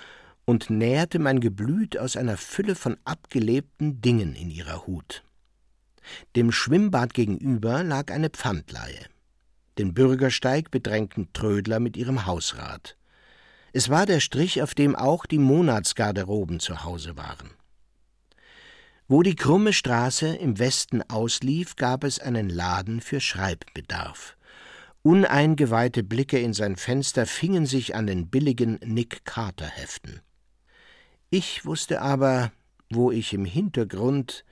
und 0.49 0.71
näherte 0.71 1.19
mein 1.19 1.41
Geblüt 1.41 1.99
aus 1.99 2.17
einer 2.17 2.35
Fülle 2.35 2.73
von 2.73 2.97
abgelebten 3.05 4.01
Dingen 4.01 4.33
in 4.33 4.49
ihrer 4.49 4.87
Hut. 4.87 5.23
Dem 6.35 6.51
Schwimmbad 6.51 7.13
gegenüber 7.13 7.83
lag 7.83 8.11
eine 8.11 8.31
Pfandleihe. 8.31 9.05
Den 9.77 9.93
Bürgersteig 9.93 10.71
bedrängten 10.71 11.31
Trödler 11.33 11.79
mit 11.79 11.95
ihrem 11.95 12.25
Hausrat. 12.25 12.97
Es 13.73 13.89
war 13.89 14.07
der 14.07 14.19
Strich, 14.21 14.63
auf 14.63 14.73
dem 14.73 14.95
auch 14.95 15.27
die 15.27 15.37
Monatsgarderoben 15.37 16.59
zu 16.59 16.83
Hause 16.83 17.15
waren. 17.15 17.51
Wo 19.07 19.21
die 19.21 19.35
krumme 19.35 19.71
Straße 19.71 20.35
im 20.35 20.57
Westen 20.57 21.03
auslief, 21.03 21.75
gab 21.75 22.03
es 22.03 22.19
einen 22.19 22.49
Laden 22.49 23.01
für 23.01 23.21
Schreibbedarf. 23.21 24.35
Uneingeweihte 25.03 26.01
Blicke 26.01 26.39
in 26.39 26.53
sein 26.53 26.75
Fenster 26.75 27.27
fingen 27.27 27.67
sich 27.67 27.93
an 27.93 28.07
den 28.07 28.31
billigen 28.31 28.79
Nick 28.83 29.25
Carter 29.25 29.67
Heften. 29.67 30.21
Ich 31.29 31.65
wusste 31.65 32.01
aber, 32.01 32.51
wo 32.89 33.11
ich 33.11 33.33
im 33.33 33.45
Hintergrund 33.45 34.45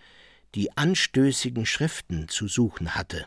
die 0.54 0.76
anstößigen 0.78 1.66
Schriften 1.66 2.28
zu 2.28 2.48
suchen 2.48 2.96
hatte. 2.96 3.26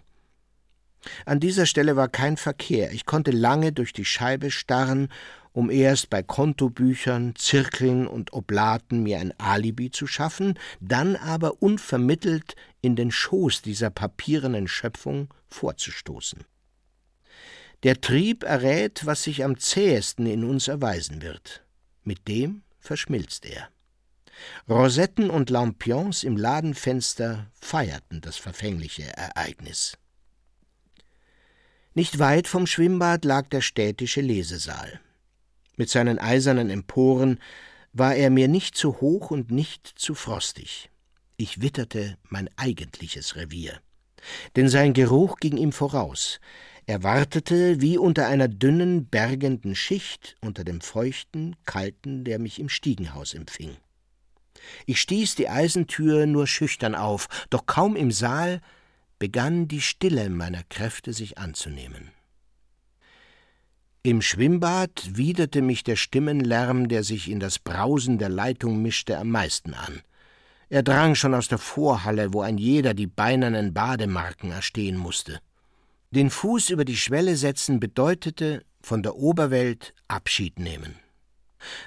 An 1.25 1.41
dieser 1.41 1.67
Stelle 1.67 1.97
war 1.97 2.09
kein 2.09 2.37
Verkehr. 2.37 2.93
Ich 2.93 3.07
konnte 3.07 3.31
lange 3.31 3.73
durch 3.73 3.93
die 3.93 4.05
Scheibe 4.05 4.51
starren, 4.51 5.09
um 5.53 5.71
erst 5.71 6.11
bei 6.11 6.23
Kontobüchern, 6.23 7.35
Zirkeln 7.35 8.07
und 8.07 8.33
Oblaten 8.33 9.03
mir 9.03 9.19
ein 9.19 9.35
Alibi 9.39 9.91
zu 9.91 10.07
schaffen, 10.07 10.59
dann 10.81 11.17
aber 11.17 11.61
unvermittelt 11.61 12.55
in 12.83 12.95
den 12.95 13.11
Schoß 13.11 13.63
dieser 13.63 13.91
papierenen 13.91 14.69
Schöpfung 14.69 15.35
vorzustoßen. 15.49 16.45
Der 17.83 18.01
Trieb 18.01 18.45
errät, 18.45 19.07
was 19.07 19.25
sich 19.25 19.43
am 19.43 19.59
zähesten 19.59 20.27
in 20.27 20.45
uns 20.45 20.69
erweisen 20.69 21.23
wird. 21.23 21.65
Mit 22.05 22.29
dem 22.29 22.63
verschmilzt 22.81 23.47
er. 23.47 23.69
Rosetten 24.69 25.31
und 25.31 25.51
Lampions 25.51 26.25
im 26.25 26.37
Ladenfenster 26.37 27.51
feierten 27.61 28.21
das 28.21 28.37
verfängliche 28.37 29.05
Ereignis. 29.17 29.99
Nicht 31.95 32.19
weit 32.19 32.49
vom 32.49 32.67
Schwimmbad 32.67 33.25
lag 33.25 33.49
der 33.49 33.61
städtische 33.61 34.21
Lesesaal. 34.21 35.01
Mit 35.77 35.91
seinen 35.91 36.19
eisernen 36.19 36.71
Emporen 36.71 37.41
war 37.93 38.15
er 38.15 38.31
mir 38.31 38.49
nicht 38.49 38.77
zu 38.77 39.01
hoch 39.01 39.31
und 39.31 39.51
nicht 39.51 39.87
zu 39.87 40.15
frostig. 40.15 40.91
Ich 41.37 41.61
witterte 41.61 42.17
mein 42.23 42.49
eigentliches 42.57 43.37
Revier. 43.37 43.81
Denn 44.57 44.69
sein 44.69 44.93
Geruch 44.93 45.37
ging 45.37 45.57
ihm 45.57 45.73
voraus. 45.73 46.41
Er 46.87 47.03
wartete 47.03 47.81
wie 47.81 47.99
unter 47.99 48.27
einer 48.27 48.49
dünnen, 48.49 49.07
bergenden 49.07 49.75
Schicht 49.75 50.37
unter 50.41 50.65
dem 50.65 50.81
feuchten, 50.81 51.57
kalten, 51.65 52.25
der 52.25 52.39
mich 52.39 52.59
im 52.59 52.69
Stiegenhaus 52.69 53.35
empfing. 53.35 53.77
Ich 54.87 55.01
stieß 55.01 55.37
die 55.37 55.49
Eisentür 55.49 56.27
nur 56.27 56.47
schüchtern 56.47 56.95
auf, 56.95 57.29
doch 57.49 57.67
kaum 57.67 57.97
im 57.97 58.11
Saal 58.11 58.61
begann 59.19 59.69
die 59.69 59.81
Stille 59.81 60.29
meiner 60.31 60.63
Kräfte 60.65 61.13
sich 61.13 61.39
anzunehmen. 61.39 62.11
Im 64.03 64.23
Schwimmbad 64.23 65.11
widerte 65.17 65.61
mich 65.61 65.85
der 65.85 65.97
Stimmenlärm, 65.97 66.89
der 66.89 67.05
sich 67.05 67.31
in 67.31 67.39
das 67.39 67.59
Brausen 67.59 68.17
der 68.17 68.31
Leitung 68.31 68.81
mischte, 68.81 69.19
am 69.19 69.29
meisten 69.29 69.75
an. 69.75 70.01
Er 70.71 70.85
drang 70.85 71.17
schon 71.17 71.35
aus 71.35 71.49
der 71.49 71.59
Vorhalle, 71.59 72.33
wo 72.33 72.43
ein 72.43 72.57
jeder 72.57 72.95
die 72.95 73.09
beinernen 73.09 73.75
Bademarken 73.75 74.53
erstehen 74.53 74.97
musste. 74.97 75.41
Den 76.13 76.31
Fuß 76.31 76.71
über 76.71 76.85
die 76.85 76.97
Schwelle 76.97 77.37
setzen 77.37 77.81
bedeutete 77.81 78.63
von 78.81 79.03
der 79.03 79.17
Oberwelt 79.17 79.95
Abschied 80.07 80.61
nehmen. 80.61 80.95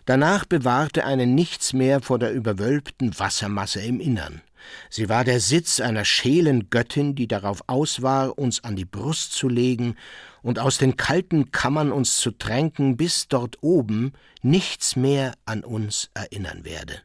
Danach 0.06 0.44
bewahrte 0.46 1.06
einen 1.06 1.34
nichts 1.34 1.72
mehr 1.72 2.02
vor 2.02 2.20
der 2.20 2.34
überwölbten 2.34 3.18
Wassermasse 3.18 3.82
im 3.82 4.02
Innern. 4.02 4.42
Sie 4.90 5.08
war 5.08 5.24
der 5.24 5.40
Sitz 5.40 5.80
einer 5.80 6.04
schelen 6.04 6.70
Göttin, 6.70 7.16
die 7.16 7.28
darauf 7.28 7.64
aus 7.68 8.02
war, 8.02 8.38
uns 8.38 8.66
an 8.66 8.76
die 8.76 8.86
Brust 8.86 9.32
zu 9.32 9.48
legen 9.48 9.96
und 10.42 10.60
aus 10.60 10.78
den 10.78 10.98
kalten 10.98 11.52
Kammern 11.52 11.94
uns 11.94 12.18
zu 12.18 12.32
tränken, 12.32 12.98
bis 12.98 13.30
dort 13.30 13.58
oben 13.62 14.12
nichts 14.42 14.98
mehr 14.98 15.34
an 15.46 15.64
uns 15.64 16.10
erinnern 16.14 16.66
werde. 16.66 17.02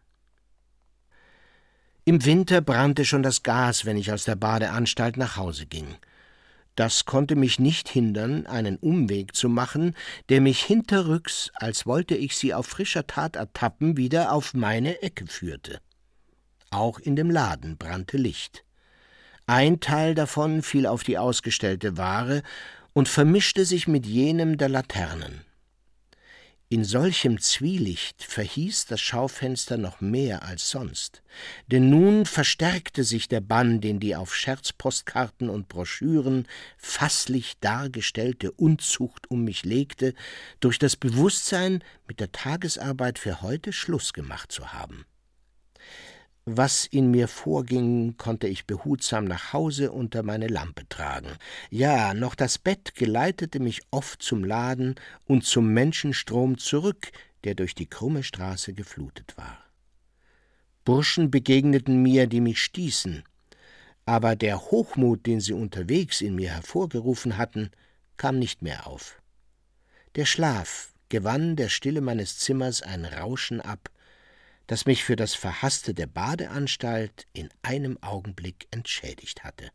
Im 2.09 2.25
Winter 2.25 2.63
brannte 2.63 3.05
schon 3.05 3.23
das 3.23 3.43
Gas, 3.43 3.85
wenn 3.85 3.99
ich 3.99 4.11
aus 4.11 4.25
der 4.25 4.35
Badeanstalt 4.35 5.19
nach 5.19 5.37
Hause 5.37 5.67
ging. 5.67 5.95
Das 6.75 7.05
konnte 7.05 7.37
mich 7.37 7.59
nicht 7.59 7.87
hindern, 7.87 8.47
einen 8.47 8.79
Umweg 8.79 9.37
zu 9.37 9.51
machen, 9.51 9.95
der 10.31 10.41
mich 10.41 10.63
hinterrücks, 10.63 11.51
als 11.53 11.85
wollte 11.85 12.15
ich 12.15 12.35
sie 12.35 12.55
auf 12.55 12.65
frischer 12.65 13.07
Tat 13.07 13.37
ertappen, 13.37 13.99
wieder 13.99 14.33
auf 14.33 14.55
meine 14.55 15.03
Ecke 15.03 15.27
führte. 15.27 15.83
Auch 16.71 16.99
in 16.99 17.15
dem 17.15 17.31
Laden 17.31 17.77
brannte 17.77 18.17
Licht. 18.17 18.65
Ein 19.47 19.81
Teil 19.81 20.15
davon 20.15 20.63
fiel 20.63 20.87
auf 20.87 21.03
die 21.03 21.19
ausgestellte 21.19 21.99
Ware 21.99 22.43
und 22.95 23.11
vermischte 23.11 23.67
sich 23.67 23.87
mit 23.87 24.07
jenem 24.07 24.57
der 24.57 24.71
Laternen. 24.71 25.45
In 26.71 26.85
solchem 26.85 27.41
Zwielicht 27.41 28.23
verhieß 28.23 28.85
das 28.85 29.01
Schaufenster 29.01 29.79
noch 29.79 30.03
mehr 30.03 30.43
als 30.43 30.69
sonst, 30.69 31.23
denn 31.69 31.89
nun 31.89 32.27
verstärkte 32.27 33.05
sich 33.05 33.27
der 33.27 33.41
Bann, 33.41 33.81
den 33.81 34.01
die 34.01 34.15
auf 34.15 34.35
Scherzpostkarten 34.35 35.49
und 35.49 35.69
Broschüren 35.71 36.47
fasslich 36.77 37.55
dargestellte 37.61 38.53
Unzucht 38.53 39.31
um 39.31 39.45
mich 39.45 39.65
legte, 39.65 40.13
durch 40.61 40.79
das 40.79 40.97
Bewusstsein, 40.97 41.83
mit 42.07 42.21
der 42.21 42.33
Tagesarbeit 42.33 43.19
für 43.19 43.41
heute 43.41 43.73
Schluss 43.73 44.13
gemacht 44.13 44.53
zu 44.53 44.71
haben. 44.75 45.07
Was 46.51 46.87
in 46.87 47.11
mir 47.11 47.29
vorging, 47.29 48.17
konnte 48.17 48.49
ich 48.49 48.65
behutsam 48.65 49.27
nach 49.27 49.53
Hause 49.53 49.93
unter 49.93 50.23
meine 50.23 50.47
Lampe 50.47 50.89
tragen. 50.89 51.29
Ja, 51.69 52.15
noch 52.15 52.35
das 52.35 52.57
Bett 52.57 52.95
geleitete 52.95 53.61
mich 53.61 53.83
oft 53.91 54.23
zum 54.23 54.45
Laden 54.45 54.95
und 55.27 55.45
zum 55.45 55.75
Menschenstrom 55.75 56.57
zurück, 56.57 57.13
der 57.45 57.55
durch 57.55 57.75
die 57.75 57.85
krumme 57.85 58.23
Straße 58.23 58.73
geflutet 58.73 59.37
war. 59.37 59.59
Burschen 60.87 61.31
begegneten 61.31 62.03
mir, 62.03 62.27
die 62.27 62.41
mich 62.41 62.65
stießen, 62.65 63.25
aber 64.07 64.35
der 64.35 64.71
Hochmut, 64.71 65.27
den 65.27 65.41
sie 65.41 65.53
unterwegs 65.53 66.23
in 66.23 66.35
mir 66.35 66.53
hervorgerufen 66.53 67.37
hatten, 67.37 67.73
kam 68.17 68.39
nicht 68.39 68.63
mehr 68.63 68.87
auf. 68.87 69.21
Der 70.17 70.25
Schlaf 70.25 70.95
gewann 71.11 71.57
der 71.57 71.69
Stille 71.69 72.01
meines 72.01 72.39
Zimmers 72.39 72.81
ein 72.81 73.05
Rauschen 73.05 73.61
ab, 73.61 73.91
das 74.69 74.87
mich 74.87 75.03
für 75.03 75.17
das 75.17 75.35
Verhaßte 75.35 75.95
der 75.95 76.07
Badeanstalt 76.07 77.27
in 77.33 77.49
einem 77.63 78.01
Augenblick 78.03 78.69
entschädigt 78.71 79.43
hatte. 79.43 79.71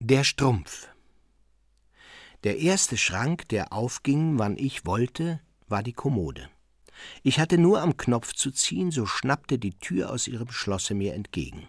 Der 0.00 0.24
Strumpf 0.24 0.88
Der 2.42 2.58
erste 2.58 2.96
Schrank, 2.96 3.48
der 3.50 3.72
aufging, 3.72 4.38
wann 4.38 4.56
ich 4.56 4.86
wollte, 4.86 5.40
war 5.68 5.82
die 5.82 5.92
Kommode. 5.92 6.48
Ich 7.22 7.38
hatte 7.38 7.58
nur 7.58 7.82
am 7.82 7.96
Knopf 7.96 8.32
zu 8.32 8.50
ziehen, 8.50 8.90
so 8.90 9.04
schnappte 9.06 9.58
die 9.58 9.78
Tür 9.78 10.10
aus 10.10 10.26
ihrem 10.26 10.50
Schlosse 10.50 10.94
mir 10.94 11.14
entgegen. 11.14 11.68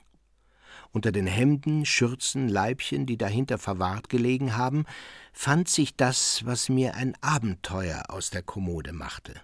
Unter 0.92 1.12
den 1.12 1.28
Hemden, 1.28 1.86
Schürzen, 1.86 2.48
Leibchen, 2.48 3.06
die 3.06 3.18
dahinter 3.18 3.58
verwahrt 3.58 4.08
gelegen 4.08 4.56
haben, 4.56 4.86
fand 5.34 5.68
sich 5.68 5.98
das, 5.98 6.46
was 6.46 6.70
mir 6.70 6.96
ein 6.96 7.14
Abenteuer 7.22 8.06
aus 8.08 8.30
der 8.30 8.44
Kommode 8.44 8.94
machte. 8.94 9.42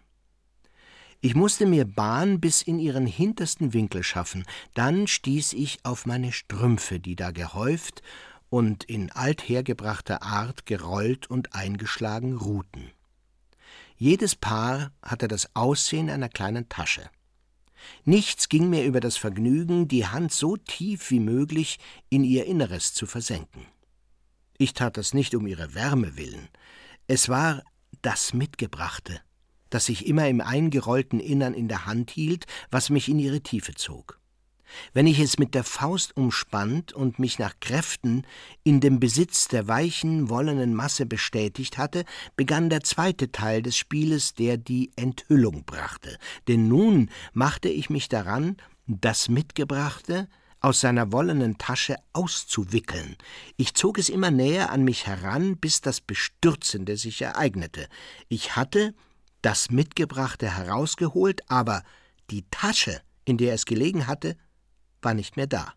Ich 1.23 1.35
musste 1.35 1.67
mir 1.67 1.85
Bahn 1.85 2.39
bis 2.39 2.63
in 2.63 2.79
ihren 2.79 3.05
hintersten 3.05 3.73
Winkel 3.73 4.01
schaffen, 4.01 4.43
dann 4.73 5.05
stieß 5.05 5.53
ich 5.53 5.85
auf 5.85 6.07
meine 6.07 6.31
Strümpfe, 6.31 6.99
die 6.99 7.15
da 7.15 7.29
gehäuft 7.29 8.01
und 8.49 8.83
in 8.85 9.11
althergebrachter 9.11 10.23
Art 10.23 10.65
gerollt 10.65 11.29
und 11.29 11.53
eingeschlagen 11.53 12.37
ruhten. 12.37 12.91
Jedes 13.95 14.35
Paar 14.35 14.93
hatte 15.03 15.27
das 15.27 15.55
Aussehen 15.55 16.09
einer 16.09 16.27
kleinen 16.27 16.69
Tasche. 16.69 17.07
Nichts 18.03 18.49
ging 18.49 18.71
mir 18.71 18.83
über 18.83 18.99
das 18.99 19.15
Vergnügen, 19.15 19.87
die 19.87 20.07
Hand 20.07 20.31
so 20.31 20.57
tief 20.57 21.11
wie 21.11 21.19
möglich 21.19 21.77
in 22.09 22.23
ihr 22.23 22.47
Inneres 22.47 22.95
zu 22.95 23.05
versenken. 23.05 23.67
Ich 24.57 24.73
tat 24.73 24.97
das 24.97 25.13
nicht 25.13 25.35
um 25.35 25.45
ihre 25.45 25.75
Wärme 25.75 26.17
willen, 26.17 26.49
es 27.05 27.29
war 27.29 27.61
das 28.01 28.33
Mitgebrachte, 28.33 29.21
das 29.71 29.89
ich 29.89 30.05
immer 30.05 30.29
im 30.29 30.41
eingerollten 30.41 31.19
Innern 31.19 31.55
in 31.55 31.67
der 31.67 31.87
Hand 31.87 32.11
hielt, 32.11 32.45
was 32.69 32.91
mich 32.91 33.09
in 33.09 33.17
ihre 33.17 33.41
Tiefe 33.41 33.73
zog. 33.73 34.19
Wenn 34.93 35.07
ich 35.07 35.19
es 35.19 35.37
mit 35.37 35.53
der 35.53 35.63
Faust 35.63 36.15
umspannt 36.15 36.93
und 36.93 37.19
mich 37.19 37.39
nach 37.39 37.55
Kräften 37.59 38.25
in 38.63 38.79
dem 38.79 38.99
Besitz 38.99 39.47
der 39.47 39.67
weichen, 39.67 40.29
wollenen 40.29 40.73
Masse 40.73 41.05
bestätigt 41.05 41.77
hatte, 41.77 42.05
begann 42.35 42.69
der 42.69 42.81
zweite 42.81 43.31
Teil 43.31 43.61
des 43.61 43.77
Spieles, 43.77 44.33
der 44.33 44.57
die 44.57 44.91
Enthüllung 44.95 45.63
brachte. 45.65 46.17
Denn 46.47 46.67
nun 46.67 47.09
machte 47.33 47.69
ich 47.69 47.89
mich 47.89 48.09
daran, 48.09 48.57
das 48.87 49.29
Mitgebrachte 49.29 50.27
aus 50.59 50.79
seiner 50.79 51.11
wollenen 51.11 51.57
Tasche 51.57 51.95
auszuwickeln. 52.13 53.15
Ich 53.57 53.73
zog 53.73 53.97
es 53.97 54.09
immer 54.09 54.29
näher 54.29 54.71
an 54.71 54.83
mich 54.83 55.07
heran, 55.07 55.57
bis 55.57 55.81
das 55.81 56.01
Bestürzende 56.01 56.97
sich 56.97 57.21
ereignete. 57.21 57.87
Ich 58.29 58.55
hatte, 58.55 58.93
das 59.41 59.71
Mitgebrachte 59.71 60.55
herausgeholt, 60.55 61.49
aber 61.49 61.83
die 62.29 62.45
Tasche, 62.51 63.01
in 63.25 63.37
der 63.37 63.53
es 63.53 63.65
gelegen 63.65 64.07
hatte, 64.07 64.37
war 65.01 65.13
nicht 65.13 65.35
mehr 65.35 65.47
da. 65.47 65.73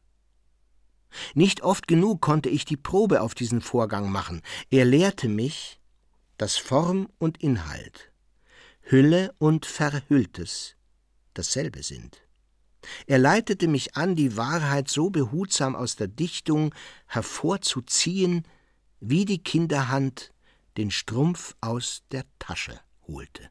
Nicht 1.34 1.62
oft 1.62 1.86
genug 1.86 2.20
konnte 2.20 2.48
ich 2.48 2.64
die 2.64 2.76
Probe 2.76 3.20
auf 3.20 3.34
diesen 3.34 3.60
Vorgang 3.60 4.10
machen. 4.10 4.42
Er 4.70 4.84
lehrte 4.84 5.28
mich, 5.28 5.80
dass 6.36 6.56
Form 6.56 7.08
und 7.18 7.38
Inhalt, 7.38 8.12
Hülle 8.82 9.32
und 9.38 9.66
Verhülltes 9.66 10.76
dasselbe 11.32 11.82
sind. 11.82 12.20
Er 13.06 13.18
leitete 13.18 13.68
mich 13.68 13.96
an, 13.96 14.14
die 14.14 14.36
Wahrheit 14.36 14.88
so 14.88 15.08
behutsam 15.08 15.74
aus 15.74 15.96
der 15.96 16.08
Dichtung 16.08 16.74
hervorzuziehen, 17.06 18.46
wie 19.00 19.24
die 19.24 19.42
Kinderhand 19.42 20.32
den 20.76 20.90
Strumpf 20.90 21.54
aus 21.60 22.02
der 22.10 22.24
Tasche 22.38 22.78
holte. 23.06 23.50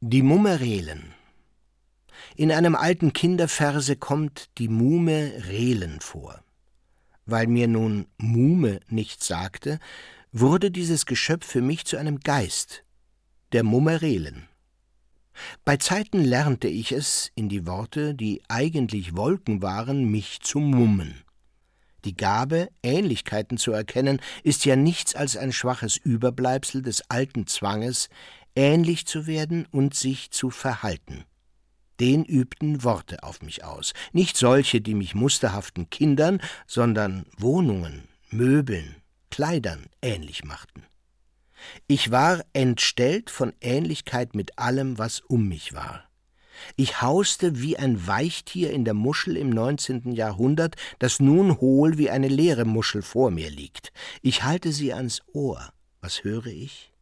Die 0.00 0.22
Mumme 0.22 0.60
Rehlen 0.60 1.14
In 2.36 2.52
einem 2.52 2.74
alten 2.76 3.12
Kinderverse 3.12 3.96
kommt 3.96 4.50
die 4.58 4.68
Muhme 4.68 5.32
Rehlen 5.48 6.00
vor. 6.00 6.44
Weil 7.26 7.46
mir 7.46 7.68
nun 7.68 8.06
Muhme 8.18 8.80
nichts 8.88 9.26
sagte, 9.26 9.78
wurde 10.30 10.70
dieses 10.70 11.06
Geschöpf 11.06 11.46
für 11.46 11.62
mich 11.62 11.86
zu 11.86 11.96
einem 11.96 12.20
Geist, 12.20 12.84
der 13.52 13.62
Mumme 13.62 14.02
Rehlen. 14.02 14.48
Bei 15.64 15.76
Zeiten 15.78 16.20
lernte 16.22 16.68
ich 16.68 16.92
es, 16.92 17.30
in 17.34 17.48
die 17.48 17.66
Worte, 17.66 18.14
die 18.14 18.42
eigentlich 18.48 19.16
Wolken 19.16 19.62
waren, 19.62 20.10
mich 20.10 20.40
zu 20.40 20.58
mummen. 20.60 21.23
Die 22.04 22.16
Gabe, 22.16 22.68
Ähnlichkeiten 22.82 23.56
zu 23.56 23.72
erkennen, 23.72 24.20
ist 24.42 24.64
ja 24.64 24.76
nichts 24.76 25.14
als 25.14 25.36
ein 25.36 25.52
schwaches 25.52 25.96
Überbleibsel 25.96 26.82
des 26.82 27.08
alten 27.10 27.46
Zwanges, 27.46 28.08
ähnlich 28.54 29.06
zu 29.06 29.26
werden 29.26 29.66
und 29.70 29.94
sich 29.94 30.30
zu 30.30 30.50
verhalten. 30.50 31.24
Den 32.00 32.24
übten 32.24 32.82
Worte 32.82 33.22
auf 33.22 33.40
mich 33.40 33.64
aus, 33.64 33.94
nicht 34.12 34.36
solche, 34.36 34.80
die 34.80 34.94
mich 34.94 35.14
musterhaften 35.14 35.88
Kindern, 35.90 36.40
sondern 36.66 37.24
Wohnungen, 37.38 38.08
Möbeln, 38.30 38.96
Kleidern 39.30 39.86
ähnlich 40.02 40.44
machten. 40.44 40.84
Ich 41.86 42.10
war 42.10 42.44
entstellt 42.52 43.30
von 43.30 43.52
Ähnlichkeit 43.60 44.34
mit 44.34 44.58
allem, 44.58 44.98
was 44.98 45.20
um 45.20 45.48
mich 45.48 45.72
war. 45.72 46.04
Ich 46.76 47.02
hauste 47.02 47.60
wie 47.60 47.76
ein 47.76 48.06
Weichtier 48.06 48.72
in 48.72 48.84
der 48.84 48.94
Muschel 48.94 49.36
im 49.36 49.50
neunzehnten 49.50 50.12
Jahrhundert, 50.12 50.76
das 50.98 51.20
nun 51.20 51.60
hohl 51.60 51.98
wie 51.98 52.10
eine 52.10 52.28
leere 52.28 52.64
Muschel 52.64 53.02
vor 53.02 53.30
mir 53.30 53.50
liegt. 53.50 53.92
Ich 54.22 54.44
halte 54.44 54.72
sie 54.72 54.92
ans 54.92 55.22
Ohr. 55.32 55.72
Was 56.00 56.24
höre 56.24 56.46
ich? 56.46 56.92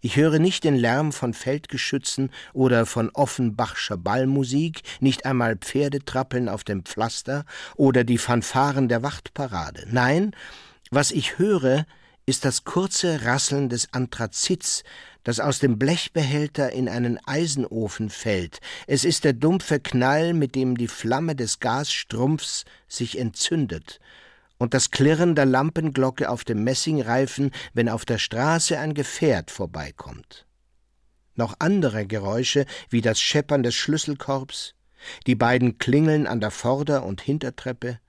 Ich 0.00 0.16
höre 0.16 0.38
nicht 0.38 0.64
den 0.64 0.76
Lärm 0.76 1.12
von 1.12 1.34
Feldgeschützen 1.34 2.30
oder 2.52 2.84
von 2.84 3.10
Offenbachscher 3.10 3.96
Ballmusik, 3.96 4.82
nicht 5.00 5.24
einmal 5.24 5.56
Pferdetrappeln 5.56 6.48
auf 6.48 6.64
dem 6.64 6.84
Pflaster 6.84 7.44
oder 7.76 8.02
die 8.04 8.18
Fanfaren 8.18 8.88
der 8.88 9.02
Wachtparade. 9.02 9.86
Nein, 9.88 10.32
was 10.90 11.12
ich 11.12 11.38
höre, 11.38 11.86
ist 12.26 12.44
das 12.44 12.64
kurze 12.64 13.24
Rasseln 13.24 13.68
des 13.68 13.92
Anthrazits, 13.92 14.82
das 15.28 15.40
aus 15.40 15.58
dem 15.58 15.78
Blechbehälter 15.78 16.72
in 16.72 16.88
einen 16.88 17.18
Eisenofen 17.26 18.08
fällt. 18.08 18.60
Es 18.86 19.04
ist 19.04 19.24
der 19.24 19.34
dumpfe 19.34 19.78
Knall, 19.78 20.32
mit 20.32 20.54
dem 20.54 20.74
die 20.78 20.88
Flamme 20.88 21.36
des 21.36 21.60
Gasstrumpfs 21.60 22.64
sich 22.88 23.18
entzündet 23.18 24.00
und 24.56 24.72
das 24.72 24.90
Klirren 24.90 25.34
der 25.34 25.44
Lampenglocke 25.44 26.30
auf 26.30 26.44
dem 26.44 26.64
Messingreifen, 26.64 27.50
wenn 27.74 27.90
auf 27.90 28.06
der 28.06 28.16
Straße 28.16 28.78
ein 28.78 28.94
Gefährt 28.94 29.50
vorbeikommt. 29.50 30.46
Noch 31.34 31.56
andere 31.58 32.06
Geräusche, 32.06 32.64
wie 32.88 33.02
das 33.02 33.20
Scheppern 33.20 33.62
des 33.62 33.74
Schlüsselkorbs, 33.74 34.76
die 35.26 35.34
beiden 35.34 35.76
Klingeln 35.76 36.26
an 36.26 36.40
der 36.40 36.52
Vorder- 36.52 37.04
und 37.04 37.20
Hintertreppe. 37.20 38.00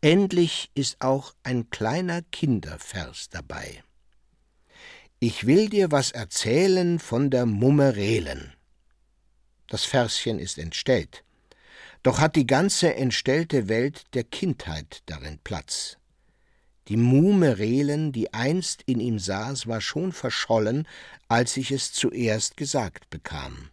Endlich 0.00 0.70
ist 0.74 1.02
auch 1.02 1.34
ein 1.42 1.68
kleiner 1.68 2.22
Kindervers 2.22 3.28
dabei. 3.28 3.82
Ich 5.18 5.46
will 5.46 5.70
dir 5.70 5.90
was 5.90 6.10
erzählen 6.10 6.98
von 6.98 7.30
der 7.30 7.46
Mummerelen. 7.46 8.52
Das 9.66 9.86
Verschen 9.86 10.38
ist 10.38 10.58
entstellt. 10.58 11.24
Doch 12.02 12.20
hat 12.20 12.36
die 12.36 12.46
ganze 12.46 12.94
entstellte 12.96 13.66
Welt 13.66 14.04
der 14.12 14.24
Kindheit 14.24 15.02
darin 15.06 15.38
Platz. 15.42 15.96
Die 16.88 16.98
Muhme 16.98 17.56
Rehlen, 17.56 18.12
die 18.12 18.34
einst 18.34 18.82
in 18.82 19.00
ihm 19.00 19.18
saß, 19.18 19.66
war 19.66 19.80
schon 19.80 20.12
verschollen, 20.12 20.86
als 21.28 21.56
ich 21.56 21.70
es 21.70 21.92
zuerst 21.92 22.58
gesagt 22.58 23.08
bekam. 23.08 23.70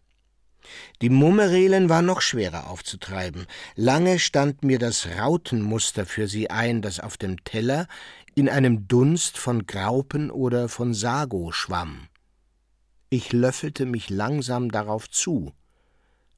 Die 1.02 1.10
Mummerelen 1.10 1.90
war 1.90 2.02
noch 2.02 2.22
schwerer 2.22 2.70
aufzutreiben. 2.70 3.48
Lange 3.76 4.18
stand 4.18 4.64
mir 4.64 4.80
das 4.80 5.08
Rautenmuster 5.18 6.06
für 6.06 6.30
sie 6.30 6.50
ein, 6.50 6.82
das 6.82 7.02
auf 7.02 7.18
dem 7.18 7.44
Teller 7.44 7.88
in 8.36 8.50
einem 8.50 8.88
Dunst 8.88 9.38
von 9.38 9.66
Graupen 9.66 10.32
oder 10.32 10.70
von 10.70 10.94
Sago 10.94 11.52
schwamm. 11.52 12.08
Ich 13.10 13.32
löffelte 13.32 13.86
mich 13.86 14.10
langsam 14.10 14.72
darauf 14.72 15.10
zu. 15.10 15.54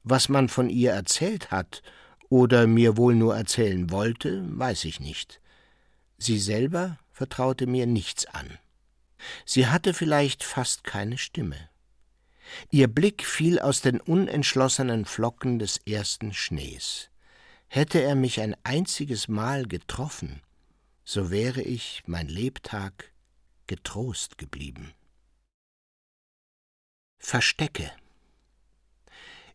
Was 0.02 0.28
man 0.28 0.48
von 0.48 0.68
ihr 0.68 0.92
erzählt 0.92 1.50
hat 1.50 1.82
oder 2.28 2.66
mir 2.66 2.96
wohl 2.96 3.14
nur 3.14 3.36
erzählen 3.36 3.90
wollte, 3.90 4.44
weiß 4.46 4.84
ich 4.84 5.00
nicht. 5.00 5.40
Sie 6.18 6.38
selber 6.38 6.98
vertraute 7.12 7.66
mir 7.66 7.86
nichts 7.86 8.26
an. 8.26 8.58
Sie 9.44 9.66
hatte 9.66 9.94
vielleicht 9.94 10.44
fast 10.44 10.84
keine 10.84 11.18
Stimme. 11.18 11.56
Ihr 12.70 12.88
Blick 12.88 13.24
fiel 13.24 13.58
aus 13.58 13.80
den 13.80 14.00
unentschlossenen 14.00 15.04
Flocken 15.04 15.58
des 15.58 15.78
ersten 15.78 16.32
Schnees. 16.32 17.10
Hätte 17.68 18.00
er 18.00 18.14
mich 18.14 18.40
ein 18.40 18.54
einziges 18.62 19.28
Mal 19.28 19.66
getroffen, 19.66 20.42
so 21.08 21.30
wäre 21.30 21.62
ich 21.62 22.02
mein 22.06 22.26
Lebtag 22.26 23.12
getrost 23.68 24.38
geblieben. 24.38 24.92
Verstecke. 27.16 27.92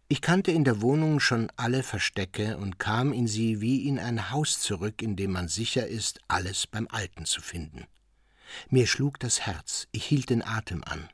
Ich 0.07 0.21
kannte 0.21 0.51
in 0.51 0.63
der 0.63 0.81
Wohnung 0.81 1.19
schon 1.19 1.51
alle 1.57 1.83
Verstecke 1.83 2.57
und 2.57 2.79
kam 2.79 3.11
in 3.11 3.27
sie 3.27 3.59
wie 3.59 3.85
in 3.85 3.99
ein 3.99 4.31
Haus 4.31 4.61
zurück, 4.61 5.01
in 5.01 5.17
dem 5.17 5.33
man 5.33 5.49
sicher 5.49 5.85
ist, 5.87 6.21
alles 6.29 6.67
beim 6.67 6.87
Alten 6.89 7.25
zu 7.25 7.41
finden. 7.41 7.85
Mir 8.69 8.87
schlug 8.87 9.19
das 9.19 9.41
Herz, 9.41 9.89
ich 9.91 10.05
hielt 10.05 10.29
den 10.29 10.43
Atem 10.43 10.83
an. 10.85 11.09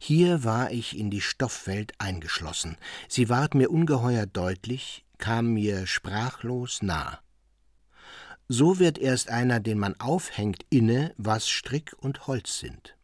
Hier 0.00 0.42
war 0.42 0.72
ich 0.72 0.98
in 0.98 1.10
die 1.10 1.20
Stoffwelt 1.20 1.92
eingeschlossen. 1.98 2.76
Sie 3.08 3.28
ward 3.28 3.54
mir 3.54 3.70
ungeheuer 3.70 4.26
deutlich, 4.26 5.04
kam 5.18 5.54
mir 5.54 5.86
sprachlos 5.86 6.82
nah. 6.82 7.20
So 8.52 8.80
wird 8.80 8.98
erst 8.98 9.28
einer, 9.28 9.60
den 9.60 9.78
man 9.78 9.94
aufhängt, 10.00 10.66
inne, 10.70 11.14
was 11.16 11.48
Strick 11.48 11.94
und 11.98 12.26
Holz 12.26 12.58
sind. 12.58 12.96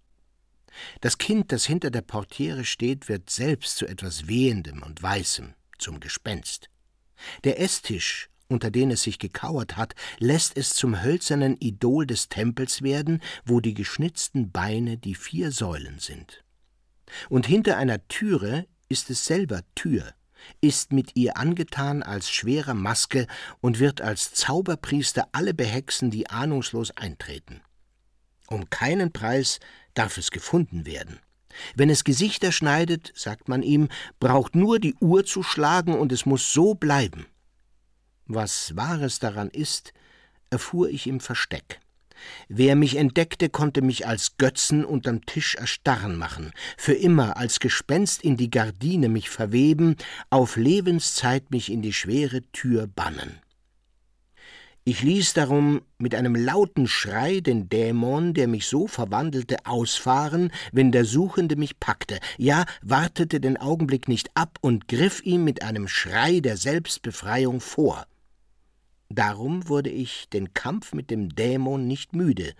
Das 1.00 1.18
Kind, 1.18 1.52
das 1.52 1.64
hinter 1.64 1.92
der 1.92 2.00
Portiere 2.00 2.64
steht, 2.64 3.08
wird 3.08 3.30
selbst 3.30 3.76
zu 3.76 3.86
etwas 3.86 4.26
Wehendem 4.26 4.82
und 4.82 5.00
Weißem, 5.00 5.54
zum 5.78 6.00
Gespenst. 6.00 6.68
Der 7.44 7.60
Esstisch, 7.60 8.28
unter 8.48 8.72
den 8.72 8.90
es 8.90 9.04
sich 9.04 9.20
gekauert 9.20 9.76
hat, 9.76 9.94
lässt 10.18 10.56
es 10.56 10.74
zum 10.74 11.00
hölzernen 11.00 11.56
Idol 11.60 12.08
des 12.08 12.28
Tempels 12.28 12.82
werden, 12.82 13.22
wo 13.44 13.60
die 13.60 13.74
geschnitzten 13.74 14.50
Beine 14.50 14.98
die 14.98 15.14
vier 15.14 15.52
Säulen 15.52 16.00
sind. 16.00 16.42
Und 17.28 17.46
hinter 17.46 17.76
einer 17.76 18.04
Türe 18.08 18.66
ist 18.88 19.10
es 19.10 19.24
selber 19.24 19.62
Tür, 19.76 20.12
ist 20.60 20.92
mit 20.92 21.16
ihr 21.16 21.36
angetan 21.36 22.02
als 22.02 22.30
schwere 22.30 22.74
Maske 22.74 23.26
und 23.60 23.78
wird 23.78 24.00
als 24.00 24.32
Zauberpriester 24.32 25.28
alle 25.32 25.54
behexen, 25.54 26.10
die 26.10 26.28
ahnungslos 26.28 26.90
eintreten. 26.92 27.60
Um 28.48 28.70
keinen 28.70 29.12
Preis 29.12 29.60
darf 29.94 30.18
es 30.18 30.30
gefunden 30.30 30.86
werden. 30.86 31.20
Wenn 31.74 31.90
es 31.90 32.04
Gesichter 32.04 32.52
schneidet, 32.52 33.12
sagt 33.14 33.48
man 33.48 33.62
ihm, 33.62 33.88
braucht 34.20 34.54
nur 34.54 34.78
die 34.78 34.94
Uhr 35.00 35.24
zu 35.24 35.42
schlagen 35.42 35.94
und 35.98 36.12
es 36.12 36.26
muss 36.26 36.52
so 36.52 36.74
bleiben. 36.74 37.26
Was 38.26 38.76
Wahres 38.76 39.18
daran 39.18 39.48
ist, 39.48 39.92
erfuhr 40.50 40.90
ich 40.90 41.06
im 41.06 41.20
Versteck. 41.20 41.80
Wer 42.48 42.76
mich 42.76 42.96
entdeckte, 42.96 43.48
konnte 43.48 43.82
mich 43.82 44.06
als 44.06 44.36
Götzen 44.36 44.84
unterm 44.84 45.24
Tisch 45.26 45.54
erstarren 45.54 46.16
machen, 46.16 46.52
für 46.76 46.94
immer 46.94 47.36
als 47.36 47.60
Gespenst 47.60 48.22
in 48.22 48.36
die 48.36 48.50
Gardine 48.50 49.08
mich 49.08 49.30
verweben, 49.30 49.96
auf 50.30 50.56
Lebenszeit 50.56 51.50
mich 51.50 51.70
in 51.70 51.82
die 51.82 51.92
schwere 51.92 52.42
Tür 52.52 52.86
bannen. 52.86 53.40
Ich 54.88 55.02
ließ 55.02 55.32
darum 55.32 55.82
mit 55.98 56.14
einem 56.14 56.36
lauten 56.36 56.86
Schrei 56.86 57.40
den 57.40 57.68
Dämon, 57.68 58.34
der 58.34 58.46
mich 58.46 58.68
so 58.68 58.86
verwandelte, 58.86 59.66
ausfahren, 59.66 60.52
wenn 60.70 60.92
der 60.92 61.04
Suchende 61.04 61.56
mich 61.56 61.80
packte, 61.80 62.20
ja, 62.38 62.64
wartete 62.82 63.40
den 63.40 63.56
Augenblick 63.56 64.06
nicht 64.06 64.30
ab 64.34 64.58
und 64.60 64.86
griff 64.86 65.22
ihm 65.24 65.42
mit 65.42 65.62
einem 65.62 65.88
Schrei 65.88 66.38
der 66.38 66.56
Selbstbefreiung 66.56 67.58
vor. 67.58 68.06
Darum 69.08 69.68
wurde 69.68 69.90
ich 69.90 70.28
den 70.30 70.52
Kampf 70.52 70.92
mit 70.92 71.10
dem 71.10 71.34
Dämon 71.34 71.86
nicht 71.86 72.14
müde. 72.14 72.54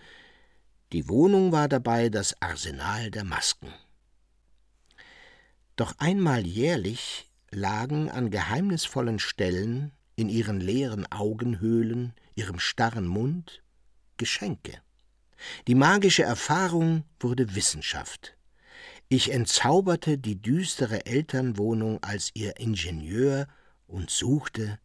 Die 0.93 1.09
Wohnung 1.09 1.51
war 1.51 1.67
dabei 1.67 2.09
das 2.09 2.41
Arsenal 2.41 3.11
der 3.11 3.25
Masken. 3.25 3.73
Doch 5.75 5.93
einmal 5.99 6.47
jährlich 6.47 7.29
lagen 7.51 8.09
an 8.09 8.31
geheimnisvollen 8.31 9.19
Stellen 9.19 9.91
in 10.15 10.29
ihren 10.29 10.59
leeren 10.59 11.05
Augenhöhlen, 11.11 12.13
ihrem 12.35 12.59
starren 12.59 13.07
Mund 13.07 13.61
Geschenke. 14.17 14.81
Die 15.67 15.75
magische 15.75 16.23
Erfahrung 16.23 17.03
wurde 17.19 17.55
Wissenschaft. 17.55 18.35
Ich 19.09 19.31
entzauberte 19.31 20.17
die 20.17 20.41
düstere 20.41 21.05
Elternwohnung 21.05 22.03
als 22.03 22.31
ihr 22.33 22.59
Ingenieur 22.59 23.47
und 23.85 24.09
suchte 24.09 24.79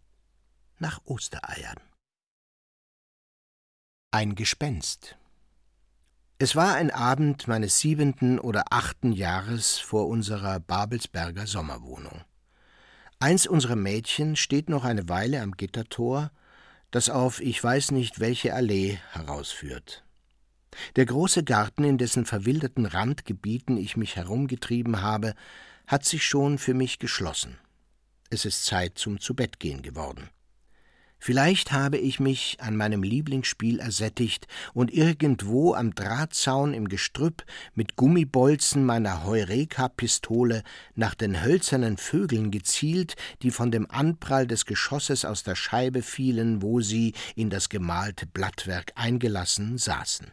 nach 0.82 1.00
Ostereiern. 1.04 1.78
Ein 4.10 4.34
Gespenst. 4.34 5.16
Es 6.38 6.56
war 6.56 6.74
ein 6.74 6.90
Abend 6.90 7.46
meines 7.46 7.78
siebenten 7.78 8.40
oder 8.40 8.64
achten 8.70 9.12
Jahres 9.12 9.78
vor 9.78 10.08
unserer 10.08 10.58
Babelsberger 10.58 11.46
Sommerwohnung. 11.46 12.24
Eins 13.20 13.46
unserer 13.46 13.76
Mädchen 13.76 14.34
steht 14.34 14.68
noch 14.68 14.84
eine 14.84 15.08
Weile 15.08 15.40
am 15.40 15.52
Gittertor, 15.52 16.32
das 16.90 17.08
auf 17.08 17.40
ich 17.40 17.62
weiß 17.62 17.92
nicht 17.92 18.18
welche 18.18 18.52
Allee 18.52 18.98
herausführt. 19.12 20.04
Der 20.96 21.06
große 21.06 21.44
Garten, 21.44 21.84
in 21.84 21.96
dessen 21.96 22.26
verwilderten 22.26 22.86
Randgebieten 22.86 23.76
ich 23.76 23.96
mich 23.96 24.16
herumgetrieben 24.16 25.00
habe, 25.00 25.34
hat 25.86 26.04
sich 26.04 26.24
schon 26.24 26.58
für 26.58 26.74
mich 26.74 26.98
geschlossen. 26.98 27.56
Es 28.30 28.44
ist 28.44 28.64
Zeit 28.64 28.98
zum 28.98 29.20
Zubettgehen 29.20 29.82
geworden. 29.82 30.28
Vielleicht 31.24 31.70
habe 31.70 31.98
ich 31.98 32.18
mich 32.18 32.56
an 32.58 32.76
meinem 32.76 33.04
Lieblingsspiel 33.04 33.78
ersättigt 33.78 34.48
und 34.74 34.92
irgendwo 34.92 35.72
am 35.72 35.94
Drahtzaun 35.94 36.74
im 36.74 36.88
Gestrüpp 36.88 37.44
mit 37.76 37.94
Gummibolzen 37.94 38.84
meiner 38.84 39.22
Heureka-Pistole 39.22 40.64
nach 40.96 41.14
den 41.14 41.40
hölzernen 41.40 41.96
Vögeln 41.96 42.50
gezielt, 42.50 43.14
die 43.42 43.52
von 43.52 43.70
dem 43.70 43.88
Anprall 43.88 44.48
des 44.48 44.66
Geschosses 44.66 45.24
aus 45.24 45.44
der 45.44 45.54
Scheibe 45.54 46.02
fielen, 46.02 46.60
wo 46.60 46.80
sie 46.80 47.14
in 47.36 47.50
das 47.50 47.68
gemalte 47.68 48.26
Blattwerk 48.26 48.90
eingelassen 48.96 49.78
saßen. 49.78 50.26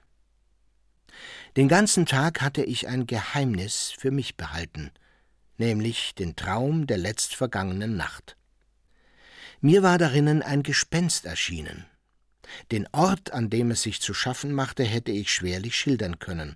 Den 1.56 1.68
ganzen 1.68 2.08
Tag 2.08 2.42
hatte 2.42 2.64
ich 2.64 2.88
ein 2.88 3.06
Geheimnis 3.06 3.94
für 3.96 4.10
mich 4.10 4.38
behalten, 4.38 4.90
nämlich 5.60 6.16
den 6.16 6.36
Traum 6.36 6.88
der 6.88 6.98
letztvergangenen 6.98 7.96
Nacht. 7.96 8.39
Mir 9.62 9.84
war 9.84 9.98
darinnen 9.98 10.42
ein 10.42 10.64
Gespenst 10.64 11.26
erschienen. 11.26 11.86
Den 12.72 12.88
Ort, 12.94 13.34
an 13.34 13.50
dem 13.50 13.72
es 13.72 13.82
sich 13.82 14.00
zu 14.00 14.14
schaffen 14.14 14.54
machte, 14.54 14.86
hätte 14.86 15.12
ich 15.12 15.34
schwerlich 15.34 15.76
schildern 15.76 16.18
können, 16.18 16.56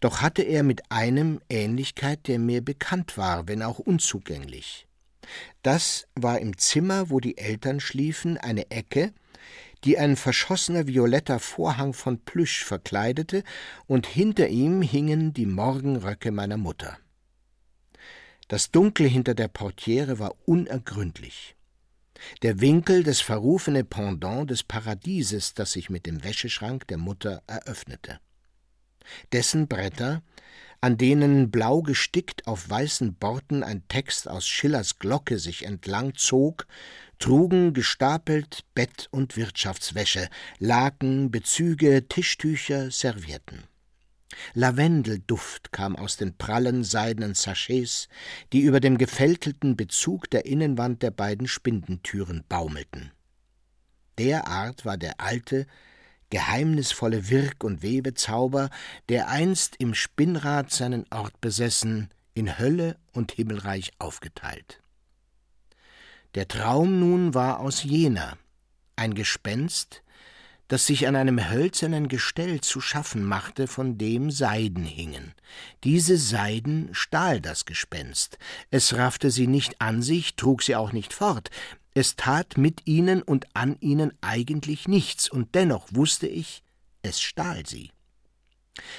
doch 0.00 0.22
hatte 0.22 0.40
er 0.42 0.62
mit 0.62 0.90
einem 0.90 1.42
Ähnlichkeit, 1.50 2.26
der 2.26 2.38
mir 2.38 2.64
bekannt 2.64 3.18
war, 3.18 3.46
wenn 3.46 3.62
auch 3.62 3.78
unzugänglich. 3.78 4.86
Das 5.62 6.08
war 6.14 6.38
im 6.38 6.56
Zimmer, 6.56 7.10
wo 7.10 7.20
die 7.20 7.36
Eltern 7.36 7.78
schliefen, 7.78 8.38
eine 8.38 8.70
Ecke, 8.70 9.12
die 9.84 9.98
ein 9.98 10.16
verschossener 10.16 10.86
violetter 10.86 11.40
Vorhang 11.40 11.92
von 11.92 12.24
Plüsch 12.24 12.64
verkleidete, 12.64 13.44
und 13.86 14.06
hinter 14.06 14.48
ihm 14.48 14.80
hingen 14.80 15.34
die 15.34 15.46
Morgenröcke 15.46 16.32
meiner 16.32 16.56
Mutter. 16.56 16.96
Das 18.48 18.70
Dunkel 18.70 19.06
hinter 19.06 19.34
der 19.34 19.48
Portiere 19.48 20.18
war 20.18 20.34
unergründlich 20.46 21.54
der 22.42 22.60
Winkel 22.60 23.02
des 23.02 23.20
verrufene 23.20 23.84
Pendant 23.84 24.50
des 24.50 24.62
Paradieses, 24.62 25.54
das 25.54 25.72
sich 25.72 25.90
mit 25.90 26.06
dem 26.06 26.22
Wäscheschrank 26.24 26.86
der 26.88 26.98
Mutter 26.98 27.42
eröffnete. 27.46 28.20
Dessen 29.32 29.68
Bretter, 29.68 30.22
an 30.80 30.96
denen 30.96 31.50
blau 31.50 31.82
gestickt 31.82 32.46
auf 32.46 32.68
weißen 32.70 33.14
Borten 33.14 33.62
ein 33.62 33.86
Text 33.88 34.28
aus 34.28 34.46
Schillers 34.46 34.98
Glocke 34.98 35.38
sich 35.38 35.64
entlang 35.64 36.14
zog, 36.14 36.66
trugen 37.18 37.74
gestapelt 37.74 38.64
Bett- 38.74 39.08
und 39.10 39.36
Wirtschaftswäsche, 39.36 40.28
Laken, 40.58 41.30
Bezüge, 41.30 42.08
Tischtücher, 42.08 42.90
Servietten. 42.90 43.69
Lavendelduft 44.54 45.72
kam 45.72 45.96
aus 45.96 46.16
den 46.16 46.36
prallen 46.36 46.84
seidenen 46.84 47.34
Sachets, 47.34 48.08
die 48.52 48.60
über 48.60 48.80
dem 48.80 48.98
gefältelten 48.98 49.76
Bezug 49.76 50.30
der 50.30 50.46
Innenwand 50.46 51.02
der 51.02 51.10
beiden 51.10 51.48
Spindentüren 51.48 52.44
baumelten. 52.48 53.12
Derart 54.18 54.84
war 54.84 54.96
der 54.96 55.20
alte, 55.20 55.66
geheimnisvolle 56.30 57.28
Wirk- 57.28 57.64
und 57.64 57.82
Webezauber, 57.82 58.70
der 59.08 59.28
einst 59.28 59.76
im 59.78 59.94
Spinnrad 59.94 60.70
seinen 60.70 61.04
Ort 61.10 61.40
besessen, 61.40 62.10
in 62.34 62.58
Hölle 62.58 62.96
und 63.12 63.32
Himmelreich 63.32 63.92
aufgeteilt. 63.98 64.80
Der 66.36 66.46
Traum 66.46 67.00
nun 67.00 67.34
war 67.34 67.58
aus 67.58 67.82
jener, 67.82 68.38
ein 68.94 69.14
Gespenst, 69.14 70.02
das 70.70 70.86
sich 70.86 71.08
an 71.08 71.16
einem 71.16 71.50
hölzernen 71.50 72.06
Gestell 72.06 72.60
zu 72.60 72.80
schaffen 72.80 73.24
machte, 73.24 73.66
von 73.66 73.98
dem 73.98 74.30
Seiden 74.30 74.84
hingen. 74.84 75.34
Diese 75.82 76.16
Seiden 76.16 76.90
stahl 76.92 77.40
das 77.40 77.64
Gespenst. 77.64 78.38
Es 78.70 78.94
raffte 78.94 79.32
sie 79.32 79.48
nicht 79.48 79.80
an 79.80 80.00
sich, 80.00 80.36
trug 80.36 80.62
sie 80.62 80.76
auch 80.76 80.92
nicht 80.92 81.12
fort. 81.12 81.50
Es 81.92 82.14
tat 82.14 82.56
mit 82.56 82.86
ihnen 82.86 83.20
und 83.20 83.48
an 83.52 83.78
ihnen 83.80 84.12
eigentlich 84.20 84.86
nichts, 84.86 85.28
und 85.28 85.56
dennoch 85.56 85.88
wusste 85.90 86.28
ich, 86.28 86.62
es 87.02 87.20
stahl 87.20 87.66
sie. 87.66 87.90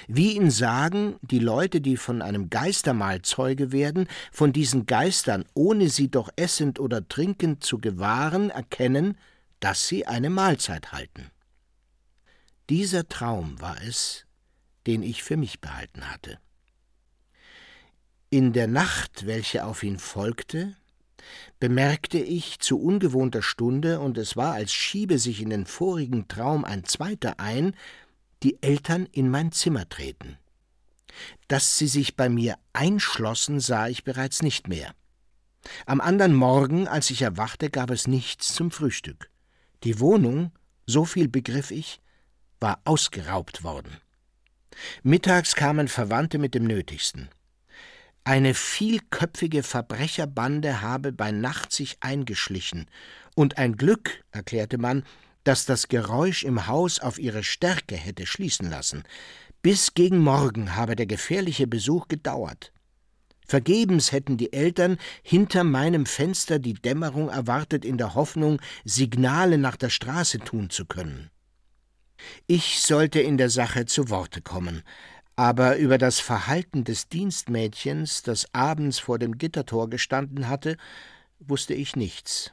Wie 0.10 0.36
in 0.36 0.52
Sagen 0.52 1.16
die 1.22 1.40
Leute, 1.40 1.80
die 1.80 1.96
von 1.96 2.22
einem 2.22 2.50
Geistermahl 2.50 3.22
Zeuge 3.22 3.72
werden, 3.72 4.10
von 4.34 4.52
diesen 4.52 4.88
Geistern, 4.88 5.46
ohne 5.54 5.90
sie 5.90 6.12
doch 6.12 6.30
essend 6.36 6.82
oder 6.82 7.08
trinkend 7.08 7.64
zu 7.64 7.78
gewahren, 7.78 8.50
erkennen, 8.50 9.18
dass 9.62 9.88
sie 9.88 10.06
eine 10.06 10.30
Mahlzeit 10.30 10.92
halten. 10.92 11.32
Dieser 12.72 13.10
Traum 13.10 13.60
war 13.60 13.82
es, 13.82 14.26
den 14.88 15.04
ich 15.04 15.24
für 15.24 15.36
mich 15.36 15.60
behalten 15.60 16.10
hatte. 16.10 16.40
In 18.30 18.54
der 18.54 18.68
Nacht, 18.68 19.26
welche 19.28 19.66
auf 19.66 19.84
ihn 19.84 20.00
folgte, 20.00 20.78
bemerkte 21.60 22.18
ich 22.18 22.60
zu 22.60 22.80
ungewohnter 22.80 23.42
Stunde, 23.42 24.00
und 24.00 24.18
es 24.18 24.38
war, 24.38 24.54
als 24.54 24.72
schiebe 24.72 25.20
sich 25.20 25.42
in 25.42 25.50
den 25.50 25.66
vorigen 25.66 26.30
Traum 26.30 26.64
ein 26.64 26.86
zweiter 26.86 27.42
ein, 27.42 27.76
die 28.42 28.64
Eltern 28.64 29.06
in 29.12 29.30
mein 29.30 29.52
Zimmer 29.52 29.90
treten. 29.90 30.38
Dass 31.50 31.78
sie 31.78 31.88
sich 31.88 32.16
bei 32.16 32.30
mir 32.30 32.58
einschlossen, 32.72 33.60
sah 33.60 33.90
ich 33.90 34.06
bereits 34.06 34.42
nicht 34.42 34.70
mehr. 34.70 34.96
Am 35.86 36.00
andern 36.00 36.34
Morgen, 36.34 36.88
als 36.88 37.10
ich 37.10 37.22
erwachte, 37.22 37.70
gab 37.70 37.92
es 37.92 38.08
nichts 38.08 38.56
zum 38.56 38.72
Frühstück. 38.72 39.30
Die 39.84 40.00
Wohnung, 40.00 40.54
so 40.86 41.04
viel 41.04 41.28
begriff 41.28 41.72
ich, 41.72 42.01
war 42.62 42.80
ausgeraubt 42.86 43.63
worden. 43.63 43.97
Mittags 45.04 45.56
kamen 45.56 45.89
Verwandte 45.89 46.38
mit 46.38 46.56
dem 46.56 46.63
Nötigsten. 46.63 47.30
Eine 48.24 48.54
vielköpfige 48.54 49.63
Verbrecherbande 49.63 50.82
habe 50.82 51.12
bei 51.12 51.32
Nacht 51.32 51.71
sich 51.71 51.97
eingeschlichen, 52.02 52.86
und 53.36 53.58
ein 53.58 53.78
Glück, 53.78 54.24
erklärte 54.32 54.78
man, 54.78 55.04
dass 55.43 55.65
das 55.65 55.88
Geräusch 55.88 56.43
im 56.43 56.67
Haus 56.67 57.00
auf 57.00 57.17
ihre 57.17 57.43
Stärke 57.43 57.95
hätte 57.95 58.28
schließen 58.28 58.69
lassen. 58.69 59.04
Bis 59.63 59.93
gegen 59.93 60.19
Morgen 60.19 60.76
habe 60.76 60.95
der 60.95 61.08
gefährliche 61.08 61.67
Besuch 61.67 62.08
gedauert. 62.08 62.71
Vergebens 63.47 64.12
hätten 64.12 64.38
die 64.38 64.54
Eltern 64.54 64.97
hinter 65.24 65.63
meinem 65.63 66.06
Fenster 66.06 66.60
die 66.60 66.74
Dämmerung 66.74 67.30
erwartet 67.30 67.84
in 67.84 67.97
der 67.97 68.13
Hoffnung, 68.15 68.62
Signale 68.86 69.58
nach 69.58 69.76
der 69.76 69.89
Straße 69.89 70.39
tun 70.39 70.69
zu 70.69 70.86
können. 70.86 71.32
Ich 72.48 72.82
sollte 72.82 73.20
in 73.20 73.38
der 73.38 73.50
Sache 73.50 73.86
zu 73.86 74.10
Worte 74.10 74.42
kommen, 74.42 74.84
aber 75.36 75.78
über 75.78 75.98
das 75.98 76.20
Verhalten 76.20 76.84
des 76.84 77.10
Dienstmädchens, 77.10 78.22
das 78.24 78.54
abends 78.54 79.00
vor 79.00 79.18
dem 79.18 79.38
Gittertor 79.38 79.90
gestanden 79.90 80.48
hatte, 80.48 80.78
wusste 81.40 81.74
ich 81.74 81.96
nichts. 81.96 82.52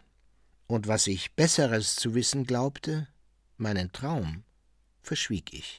Und 0.66 0.86
was 0.86 1.06
ich 1.06 1.34
Besseres 1.34 1.96
zu 1.96 2.14
wissen 2.14 2.44
glaubte, 2.44 3.08
meinen 3.56 3.92
Traum, 3.92 4.44
verschwieg 5.02 5.52
ich. 5.52 5.76